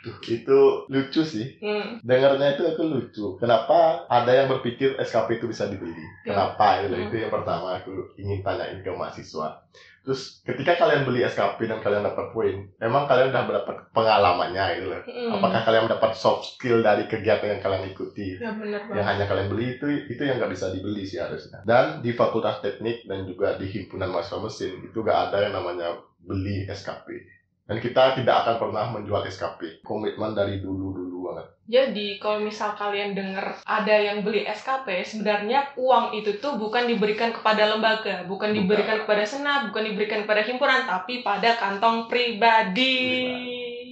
[0.04, 0.60] Duh, itu
[0.92, 1.56] lucu sih.
[1.64, 2.04] Hmm.
[2.04, 3.26] Dengarnya itu aku lucu.
[3.40, 5.96] Kenapa ada yang berpikir SKP itu bisa dibeli?
[6.28, 6.36] Ya.
[6.36, 6.84] Kenapa?
[6.84, 7.06] Itu, Hmm.
[7.08, 9.64] itu yang pertama aku ingin tanyain ke mahasiswa.
[10.00, 14.88] Terus ketika kalian beli SKP dan kalian dapat poin, emang kalian udah dapat pengalamannya gitu
[14.90, 15.02] loh.
[15.06, 15.38] Hmm.
[15.38, 18.40] Apakah kalian mendapat soft skill dari kegiatan yang kalian ikuti?
[18.40, 21.62] Ya bener Yang hanya kalian beli itu itu yang nggak bisa dibeli sih harusnya.
[21.68, 26.00] Dan di Fakultas Teknik dan juga di himpunan mahasiswa mesin itu gak ada yang namanya
[26.30, 27.26] beli SKP.
[27.65, 29.82] Dan kita tidak akan pernah menjual SKP.
[29.82, 31.48] Komitmen dari dulu-dulu banget.
[31.70, 37.30] Jadi kalau misal kalian dengar ada yang beli SKP, sebenarnya uang itu tuh bukan diberikan
[37.30, 38.58] kepada lembaga, bukan Bukan.
[38.58, 42.98] diberikan kepada senat, bukan diberikan kepada himpunan, tapi pada kantong pribadi.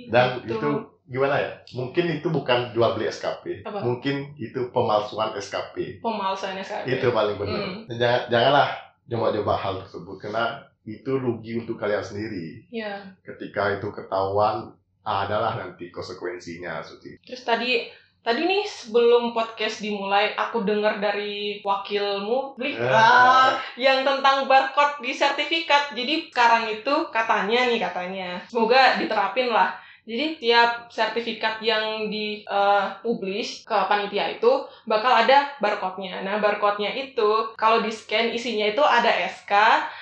[0.10, 0.58] Dan Gitu.
[0.58, 0.70] itu
[1.06, 1.52] gimana ya?
[1.72, 3.62] Mungkin itu bukan jual beli SKP.
[3.62, 3.86] Apa?
[3.86, 6.02] Mungkin itu pemalsuan SKP.
[6.02, 6.98] pemalsuan SKP.
[6.98, 7.62] Itu paling benar.
[7.62, 7.86] Hmm.
[7.94, 8.70] Jangan, janganlah
[9.08, 12.64] coba-coba hal tersebut karena itu rugi untuk kalian sendiri.
[12.72, 13.04] Ya.
[13.24, 14.72] Ketika itu ketahuan,
[15.08, 17.16] adalah nanti konsekuensinya, Suti.
[17.24, 17.88] Terus tadi
[18.20, 22.92] tadi nih sebelum podcast dimulai aku dengar dari wakilmu beli Eh.
[22.92, 25.96] ah, yang tentang barcode di sertifikat.
[25.96, 28.30] Jadi sekarang itu katanya nih katanya.
[28.52, 29.80] Semoga diterapin lah.
[30.08, 36.24] Jadi tiap sertifikat yang dipublish ke panitia itu bakal ada barcode-nya.
[36.24, 39.52] Nah, barcode-nya itu kalau di scan isinya itu ada SK,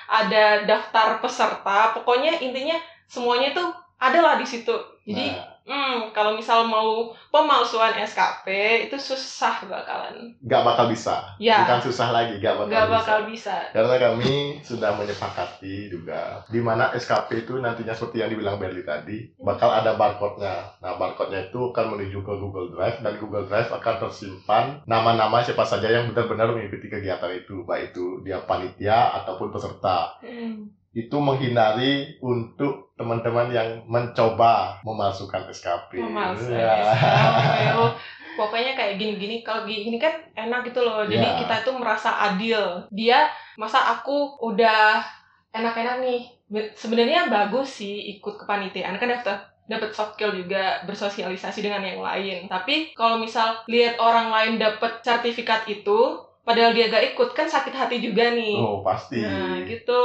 [0.06, 2.78] ada daftar peserta, pokoknya intinya
[3.10, 4.95] semuanya tuh adalah di situ.
[5.06, 8.46] Jadi Nah, Hmm, kalau misal mau pemalsuan SKP
[8.86, 10.38] itu susah bakalan.
[10.38, 11.26] nggak bakal bisa.
[11.42, 11.66] Ya.
[11.66, 12.94] Bukan susah lagi, nggak bakal bisa.
[12.94, 13.56] bakal bisa.
[13.74, 19.34] Karena kami sudah menyepakati juga di mana SKP itu nantinya seperti yang dibilang Berli tadi
[19.42, 20.78] bakal ada barcode-nya.
[20.86, 25.66] Nah, barcode-nya itu akan menuju ke Google Drive dan Google Drive akan tersimpan nama-nama siapa
[25.66, 30.14] saja yang benar-benar mengikuti kegiatan itu, baik itu dia panitia ataupun peserta.
[30.22, 30.70] Hmm.
[30.96, 36.00] Itu menghindari untuk teman-teman yang mencoba memasukkan SKP.
[36.00, 36.72] Pemalsuan Ya.
[36.80, 37.76] SKP.
[37.76, 37.92] Oh,
[38.40, 41.08] Pokoknya kayak gini-gini, kalau gini kan enak gitu loh.
[41.08, 41.40] Jadi Ya.
[41.40, 42.84] kita tuh merasa adil.
[42.92, 45.00] Dia masa aku udah
[45.52, 46.22] enak-enak nih.
[46.46, 49.36] Be- Sebenarnya bagus sih ikut kepanitiaan kan daftar
[49.66, 52.46] dapat soft skill juga bersosialisasi dengan yang lain.
[52.46, 57.74] Tapi kalau misal lihat orang lain dapat sertifikat itu, padahal dia gak ikut kan sakit
[57.74, 59.20] hati juga nih Oh, pasti.
[59.20, 60.02] nah gitu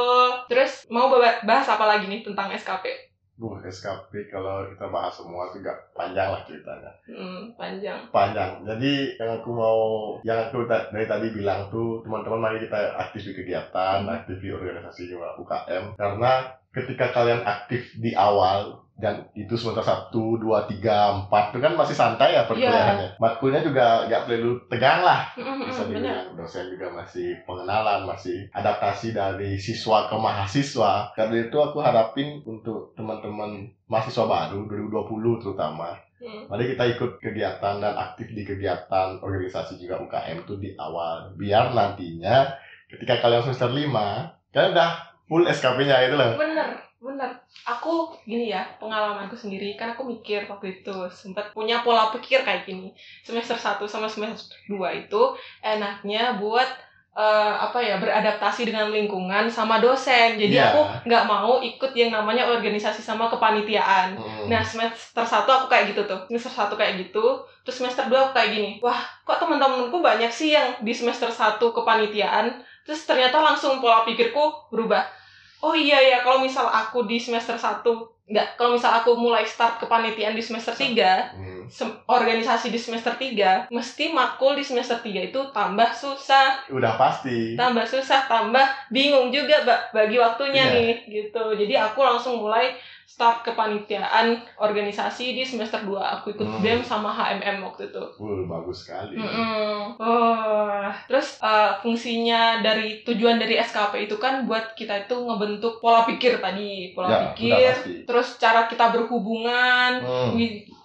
[0.46, 5.48] terus mau ba- bahas apa lagi nih tentang SKP Buh, SKP kalau kita bahas semua
[5.48, 6.92] itu gak panjang lah ceritanya.
[7.06, 8.60] hmm, panjang Panjang.
[8.62, 9.80] Jadi yang aku mau,
[10.20, 14.12] yang aku ta- dari tadi bilang tuh, teman-teman mari kita aktif di kegiatan, Hmm.
[14.14, 15.96] aktif di organisasi juga UKM.
[15.96, 16.32] Karena
[16.68, 21.96] ketika kalian aktif di awal, dan itu semester 1, 2, 3, 4, itu kan masih
[21.96, 23.16] santai ya perkuliahannya.
[23.16, 25.32] Matkulnya juga gak perlu tegang lah.
[25.66, 31.16] Bisa dibilang dosen juga masih pengenalan, masih adaptasi dari siswa ke mahasiswa.
[31.16, 36.52] Karena itu aku harapin untuk teman-teman mahasiswa baru 2020 terutama Hmm.
[36.52, 41.32] Mari kita ikut kegiatan dan aktif di kegiatan organisasi juga UKM itu di awal.
[41.32, 42.60] Biar nantinya
[42.92, 46.34] ketika kalian semester 5, kalian udah full SKP-nya itu loh.
[46.34, 47.30] bener bener.
[47.64, 52.66] Aku gini ya pengalamanku sendiri kan aku mikir waktu itu sempat punya pola pikir kayak
[52.66, 52.90] gini.
[53.22, 55.22] Semester 1 sama semester 2 itu
[55.64, 56.66] enaknya buat
[57.10, 60.36] eh, apa ya beradaptasi dengan lingkungan sama dosen.
[60.36, 60.70] Jadi Iya.
[60.76, 64.14] aku nggak mau ikut yang namanya organisasi sama kepanitiaan.
[64.20, 64.46] Hmm.
[64.52, 66.20] Nah semester 1 aku kayak gitu tuh.
[66.28, 68.70] Semester 1 kayak gitu Terus semester 2 aku kayak gini.
[68.84, 74.68] Wah kok teman-temanku banyak sih yang di semester 1 kepanitiaan Terus ternyata langsung pola pikirku
[74.72, 75.19] berubah
[75.60, 77.84] Oh iya ya kalau misal aku di semester 1
[78.30, 81.66] Enggak, kalau misal aku mulai start kepanitiaan di semester 3 Hmm.
[82.06, 87.54] Organisasi di semester 3 Mesti makul di semester 3 itu tambah susah Udah pasti.
[87.54, 90.74] Tambah susah, tambah bingung juga bagi waktunya Iya.
[90.74, 92.74] nih gitu Jadi aku langsung mulai
[93.10, 96.62] start kepanitiaan organisasi di semester 2 aku ikut Hmm.
[96.62, 99.18] BEM sama HMM waktu itu Full bagus sekali.
[99.18, 99.98] Mm-mm.
[99.98, 106.06] Oh, terus uh, fungsinya dari tujuan dari SKP itu kan buat kita itu ngebentuk pola
[106.06, 107.74] pikir tadi, pola Ya, pikir,
[108.06, 110.38] terus cara kita berhubungan, Hmm.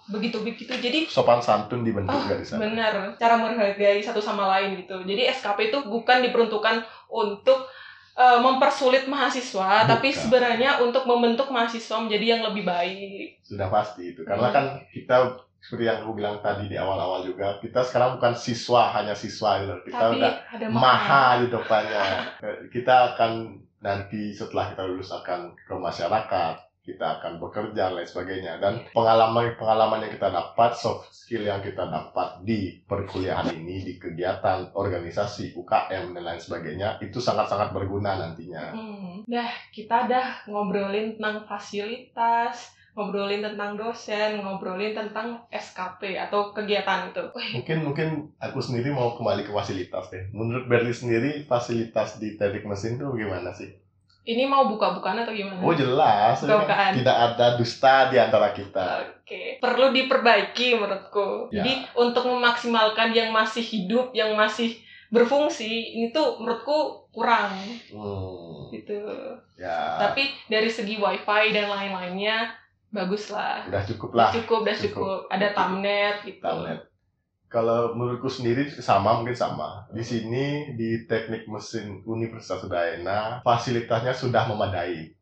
[0.06, 0.70] begitu begitu.
[0.72, 2.58] Jadi Sopan santun dibentuk Oh, di sana.
[2.60, 4.98] benar, cara menghargai satu sama lain gitu.
[5.02, 7.70] Jadi SKP itu bukan diperuntukkan untuk
[8.16, 9.90] uh, mempersulit mahasiswa, Bukan.
[9.92, 13.38] tapi sebenarnya untuk membentuk mahasiswa menjadi yang lebih baik.
[13.44, 14.24] Sudah pasti itu.
[14.24, 14.56] Karena Hmm.
[14.56, 15.16] kan kita
[15.60, 19.74] seperti yang aku bilang tadi di awal-awal juga, kita sekarang bukan siswa, hanya siswa gitu.
[19.90, 22.04] Kita tapi udah ada maha di depannya.
[22.72, 23.32] Kita akan
[23.82, 26.54] nanti setelah kita lulus akan ke masyarakat,
[26.86, 28.52] kita akan bekerja dan lain sebagainya.
[28.62, 34.70] Dan pengalaman-pengalaman yang kita dapat, soft skill yang kita dapat di perkuliahan ini, di kegiatan
[34.70, 38.70] organisasi, UKM dan lain sebagainya, itu sangat-sangat berguna nantinya.
[38.70, 39.26] Hmm.
[39.26, 47.28] Dah, kita dah ngobrolin tentang fasilitas, ngobrolin tentang dosen, ngobrolin tentang SKP atau kegiatan itu.
[47.60, 48.08] Mungkin mungkin
[48.40, 50.32] aku sendiri mau kembali ke fasilitas deh.
[50.32, 53.85] Menurut Berli sendiri fasilitas di teknik mesin itu gimana sih?
[54.26, 55.56] Ini mau buka-bukaan atau gimana?
[55.58, 56.90] Oh jelas, kan Bukan.
[56.98, 59.06] tidak ada dusta di antara kita.
[59.16, 61.46] Oke, perlu diperbaiki menurutku.
[61.48, 61.62] Ya.
[61.62, 64.74] Jadi untuk memaksimalkan yang masih hidup, yang masih
[65.08, 67.54] berfungsi, ini tuh menurutku kurang
[67.88, 68.98] Hmm, gitu.
[69.56, 72.50] ya Tapi dari segi wifi dan lain-lainnya
[72.88, 73.62] bagus lah.
[73.64, 74.30] udah cukup lah.
[74.34, 74.90] Cukup, udah Cukup.
[74.90, 75.20] cukup.
[75.30, 76.42] Ada tamnet gitu.
[76.42, 76.82] Tamnet.
[77.46, 79.86] Kalau menurutku sendiri sama mungkin sama.
[79.94, 85.14] Di sini di teknik mesin Universitas Udayana fasilitasnya sudah memadai.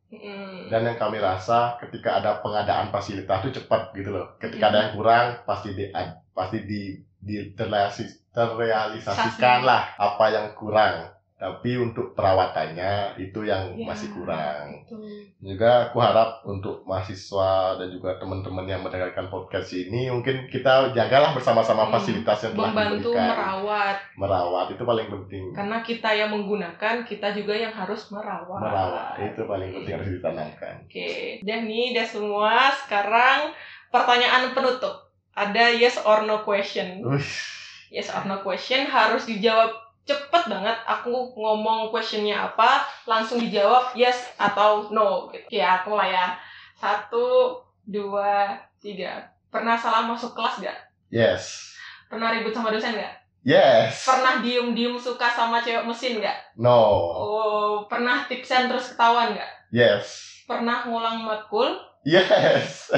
[0.70, 4.34] Dan yang kami rasa ketika ada pengadaan fasilitas itu cepat gitu loh.
[4.40, 5.90] Ketika ada yang kurang pasti di
[6.34, 6.82] pasti di
[7.24, 9.68] di terrealis- terrealisasikan Sasi.
[9.68, 11.13] lah apa yang kurang.
[11.34, 13.84] Tapi untuk perawatannya itu yang Ya.
[13.84, 14.70] masih kurang.
[14.80, 14.96] Gitu.
[15.44, 21.34] Juga aku harap untuk mahasiswa dan juga teman-teman yang mendengarkan podcast ini mungkin kita jagalah
[21.34, 21.92] bersama-sama Hmm.
[21.92, 23.26] fasilitas yang telah Membantu diberikan.
[23.28, 23.96] merawat.
[24.14, 25.44] Merawat itu paling penting.
[25.52, 28.60] Karena kita yang menggunakan, kita juga yang harus merawat.
[28.60, 30.74] Merawat itu paling penting harus ditanamkan.
[30.82, 32.52] Oke, dan nih udah semua.
[32.78, 33.50] Sekarang
[33.90, 35.10] pertanyaan penutup.
[35.34, 37.02] Ada yes or no question.
[37.02, 37.42] Uish.
[37.90, 39.70] Yes or no question harus dijawab
[40.04, 40.76] cepet banget.
[40.84, 45.28] Aku ngomong questionnya apa, langsung dijawab yes atau no.
[45.32, 45.48] Gitu.
[45.48, 46.36] Oke, aku mulai ya.
[46.76, 49.32] Satu, dua, tiga.
[49.48, 50.78] Pernah salah masuk kelas gak?
[51.08, 51.72] Yes.
[52.10, 53.14] Pernah ribut sama dosen gak?
[53.44, 54.04] Yes.
[54.04, 56.36] Pernah diem-diem suka sama cewek mesin gak?
[56.56, 56.80] No.
[57.14, 59.52] Oh, pernah tipsen terus ketahuan gak?
[59.70, 60.32] Yes.
[60.44, 61.76] Pernah ngulang matkul?
[62.04, 62.92] Yes.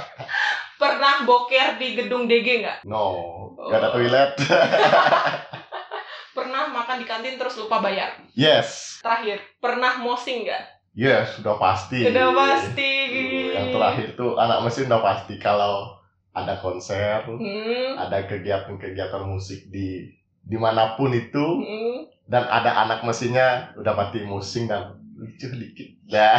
[0.80, 2.78] Pernah boker di gedung DG nggak?
[2.84, 3.16] No.
[3.56, 3.94] Gak ada Oh.
[3.96, 4.32] toilet.
[6.36, 8.20] Pernah makan di kantin terus lupa bayar?
[8.36, 9.00] Yes.
[9.00, 10.76] Terakhir, pernah mosing nggak?
[10.92, 12.04] Yes, sudah pasti.
[12.04, 12.92] Udah pasti.
[13.56, 15.96] Yang terakhir tuh anak mesin udah pasti kalau
[16.36, 17.96] ada konser, Hmm.
[17.96, 20.12] ada kegiatan-kegiatan musik di
[20.46, 22.28] di mana pun itu hmm.
[22.28, 25.88] dan ada anak mesinnya udah pasti musing dan lucu dikit.
[26.08, 26.32] Ya.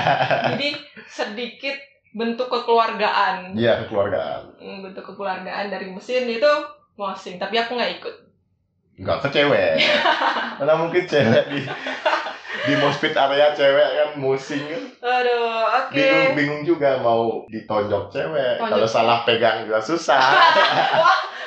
[0.53, 0.77] Jadi
[1.09, 1.77] sedikit
[2.13, 3.57] bentuk kekeluargaan.
[3.57, 4.61] Iya kekeluargaan.
[4.61, 6.51] Hmm, bentuk kekeluargaan dari mesin itu
[6.97, 8.15] mosing, tapi aku nggak ikut.
[8.97, 9.73] Nggak ke cewek
[10.59, 11.61] mana mungkin cewek di
[12.67, 14.83] di mospit area cewek kan musing kan
[15.21, 15.93] Aduh, oke.
[15.93, 20.19] bingung bingung juga mau ditonjok cewek kalau salah pegang juga susah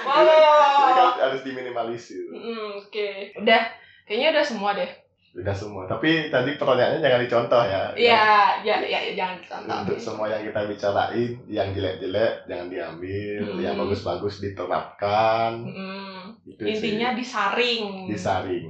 [0.00, 0.16] Wow.
[0.16, 3.62] Jadi kan harus diminimalisir Mm, Oke, udah.
[4.08, 4.88] Kayaknya udah semua deh.
[5.32, 8.26] Udah semua tapi tadi pertanyaannya jangan dicontoh ya Iya,
[8.60, 9.76] ya, ya, ya, jangan ditonton.
[9.80, 13.58] untuk semua yang kita bicarain yang jelek-jelek jangan diambil Hmm.
[13.58, 16.70] yang bagus-bagus diterapkan Mm, itu sih.
[16.74, 18.06] Intinya disaring.
[18.06, 18.66] disaring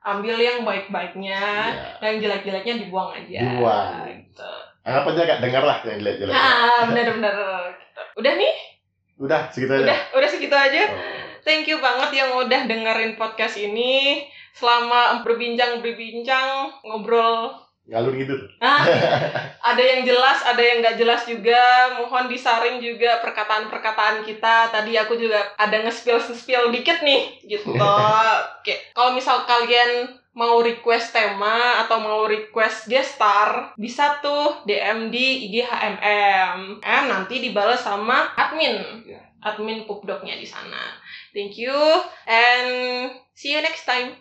[0.00, 1.84] Ambil yang baik-baiknya, ya.
[2.02, 3.36] yang jelek-jeleknya dibuang aja.
[3.38, 4.08] Dibuang.
[4.08, 4.52] Gitu.
[4.80, 7.36] anggap aja gak denger lah yang jelek-jelek Ah, bener-bener.
[7.70, 8.02] Gitu.
[8.16, 8.54] Udah nih,
[9.18, 10.82] udah segitu aja udah, udah segitu aja.
[10.88, 11.20] Oh.
[11.40, 14.24] Thank you banget yang udah dengerin podcast ini.
[14.54, 17.54] Selama berbincang-berbincang, ngobrol
[17.90, 18.86] ngalur gitu Ah,
[19.74, 21.90] ada yang jelas, ada yang nggak jelas juga.
[21.98, 24.70] Mohon disaring juga perkataan-perkataan kita.
[24.70, 27.74] Tadi aku juga ada nge-spill-spill dikit nih, gitu.
[28.62, 35.10] Oke, kalau misal kalian mau request tema atau mau request guest star, bisa tuh DM
[35.10, 36.78] di IG HMM.
[36.78, 39.02] M nanti dibalas sama admin.
[39.02, 39.18] Ya.
[39.42, 40.94] Admin pupdoknya di sana.
[41.34, 41.74] Thank you
[42.28, 42.70] and
[43.34, 44.14] see you next time.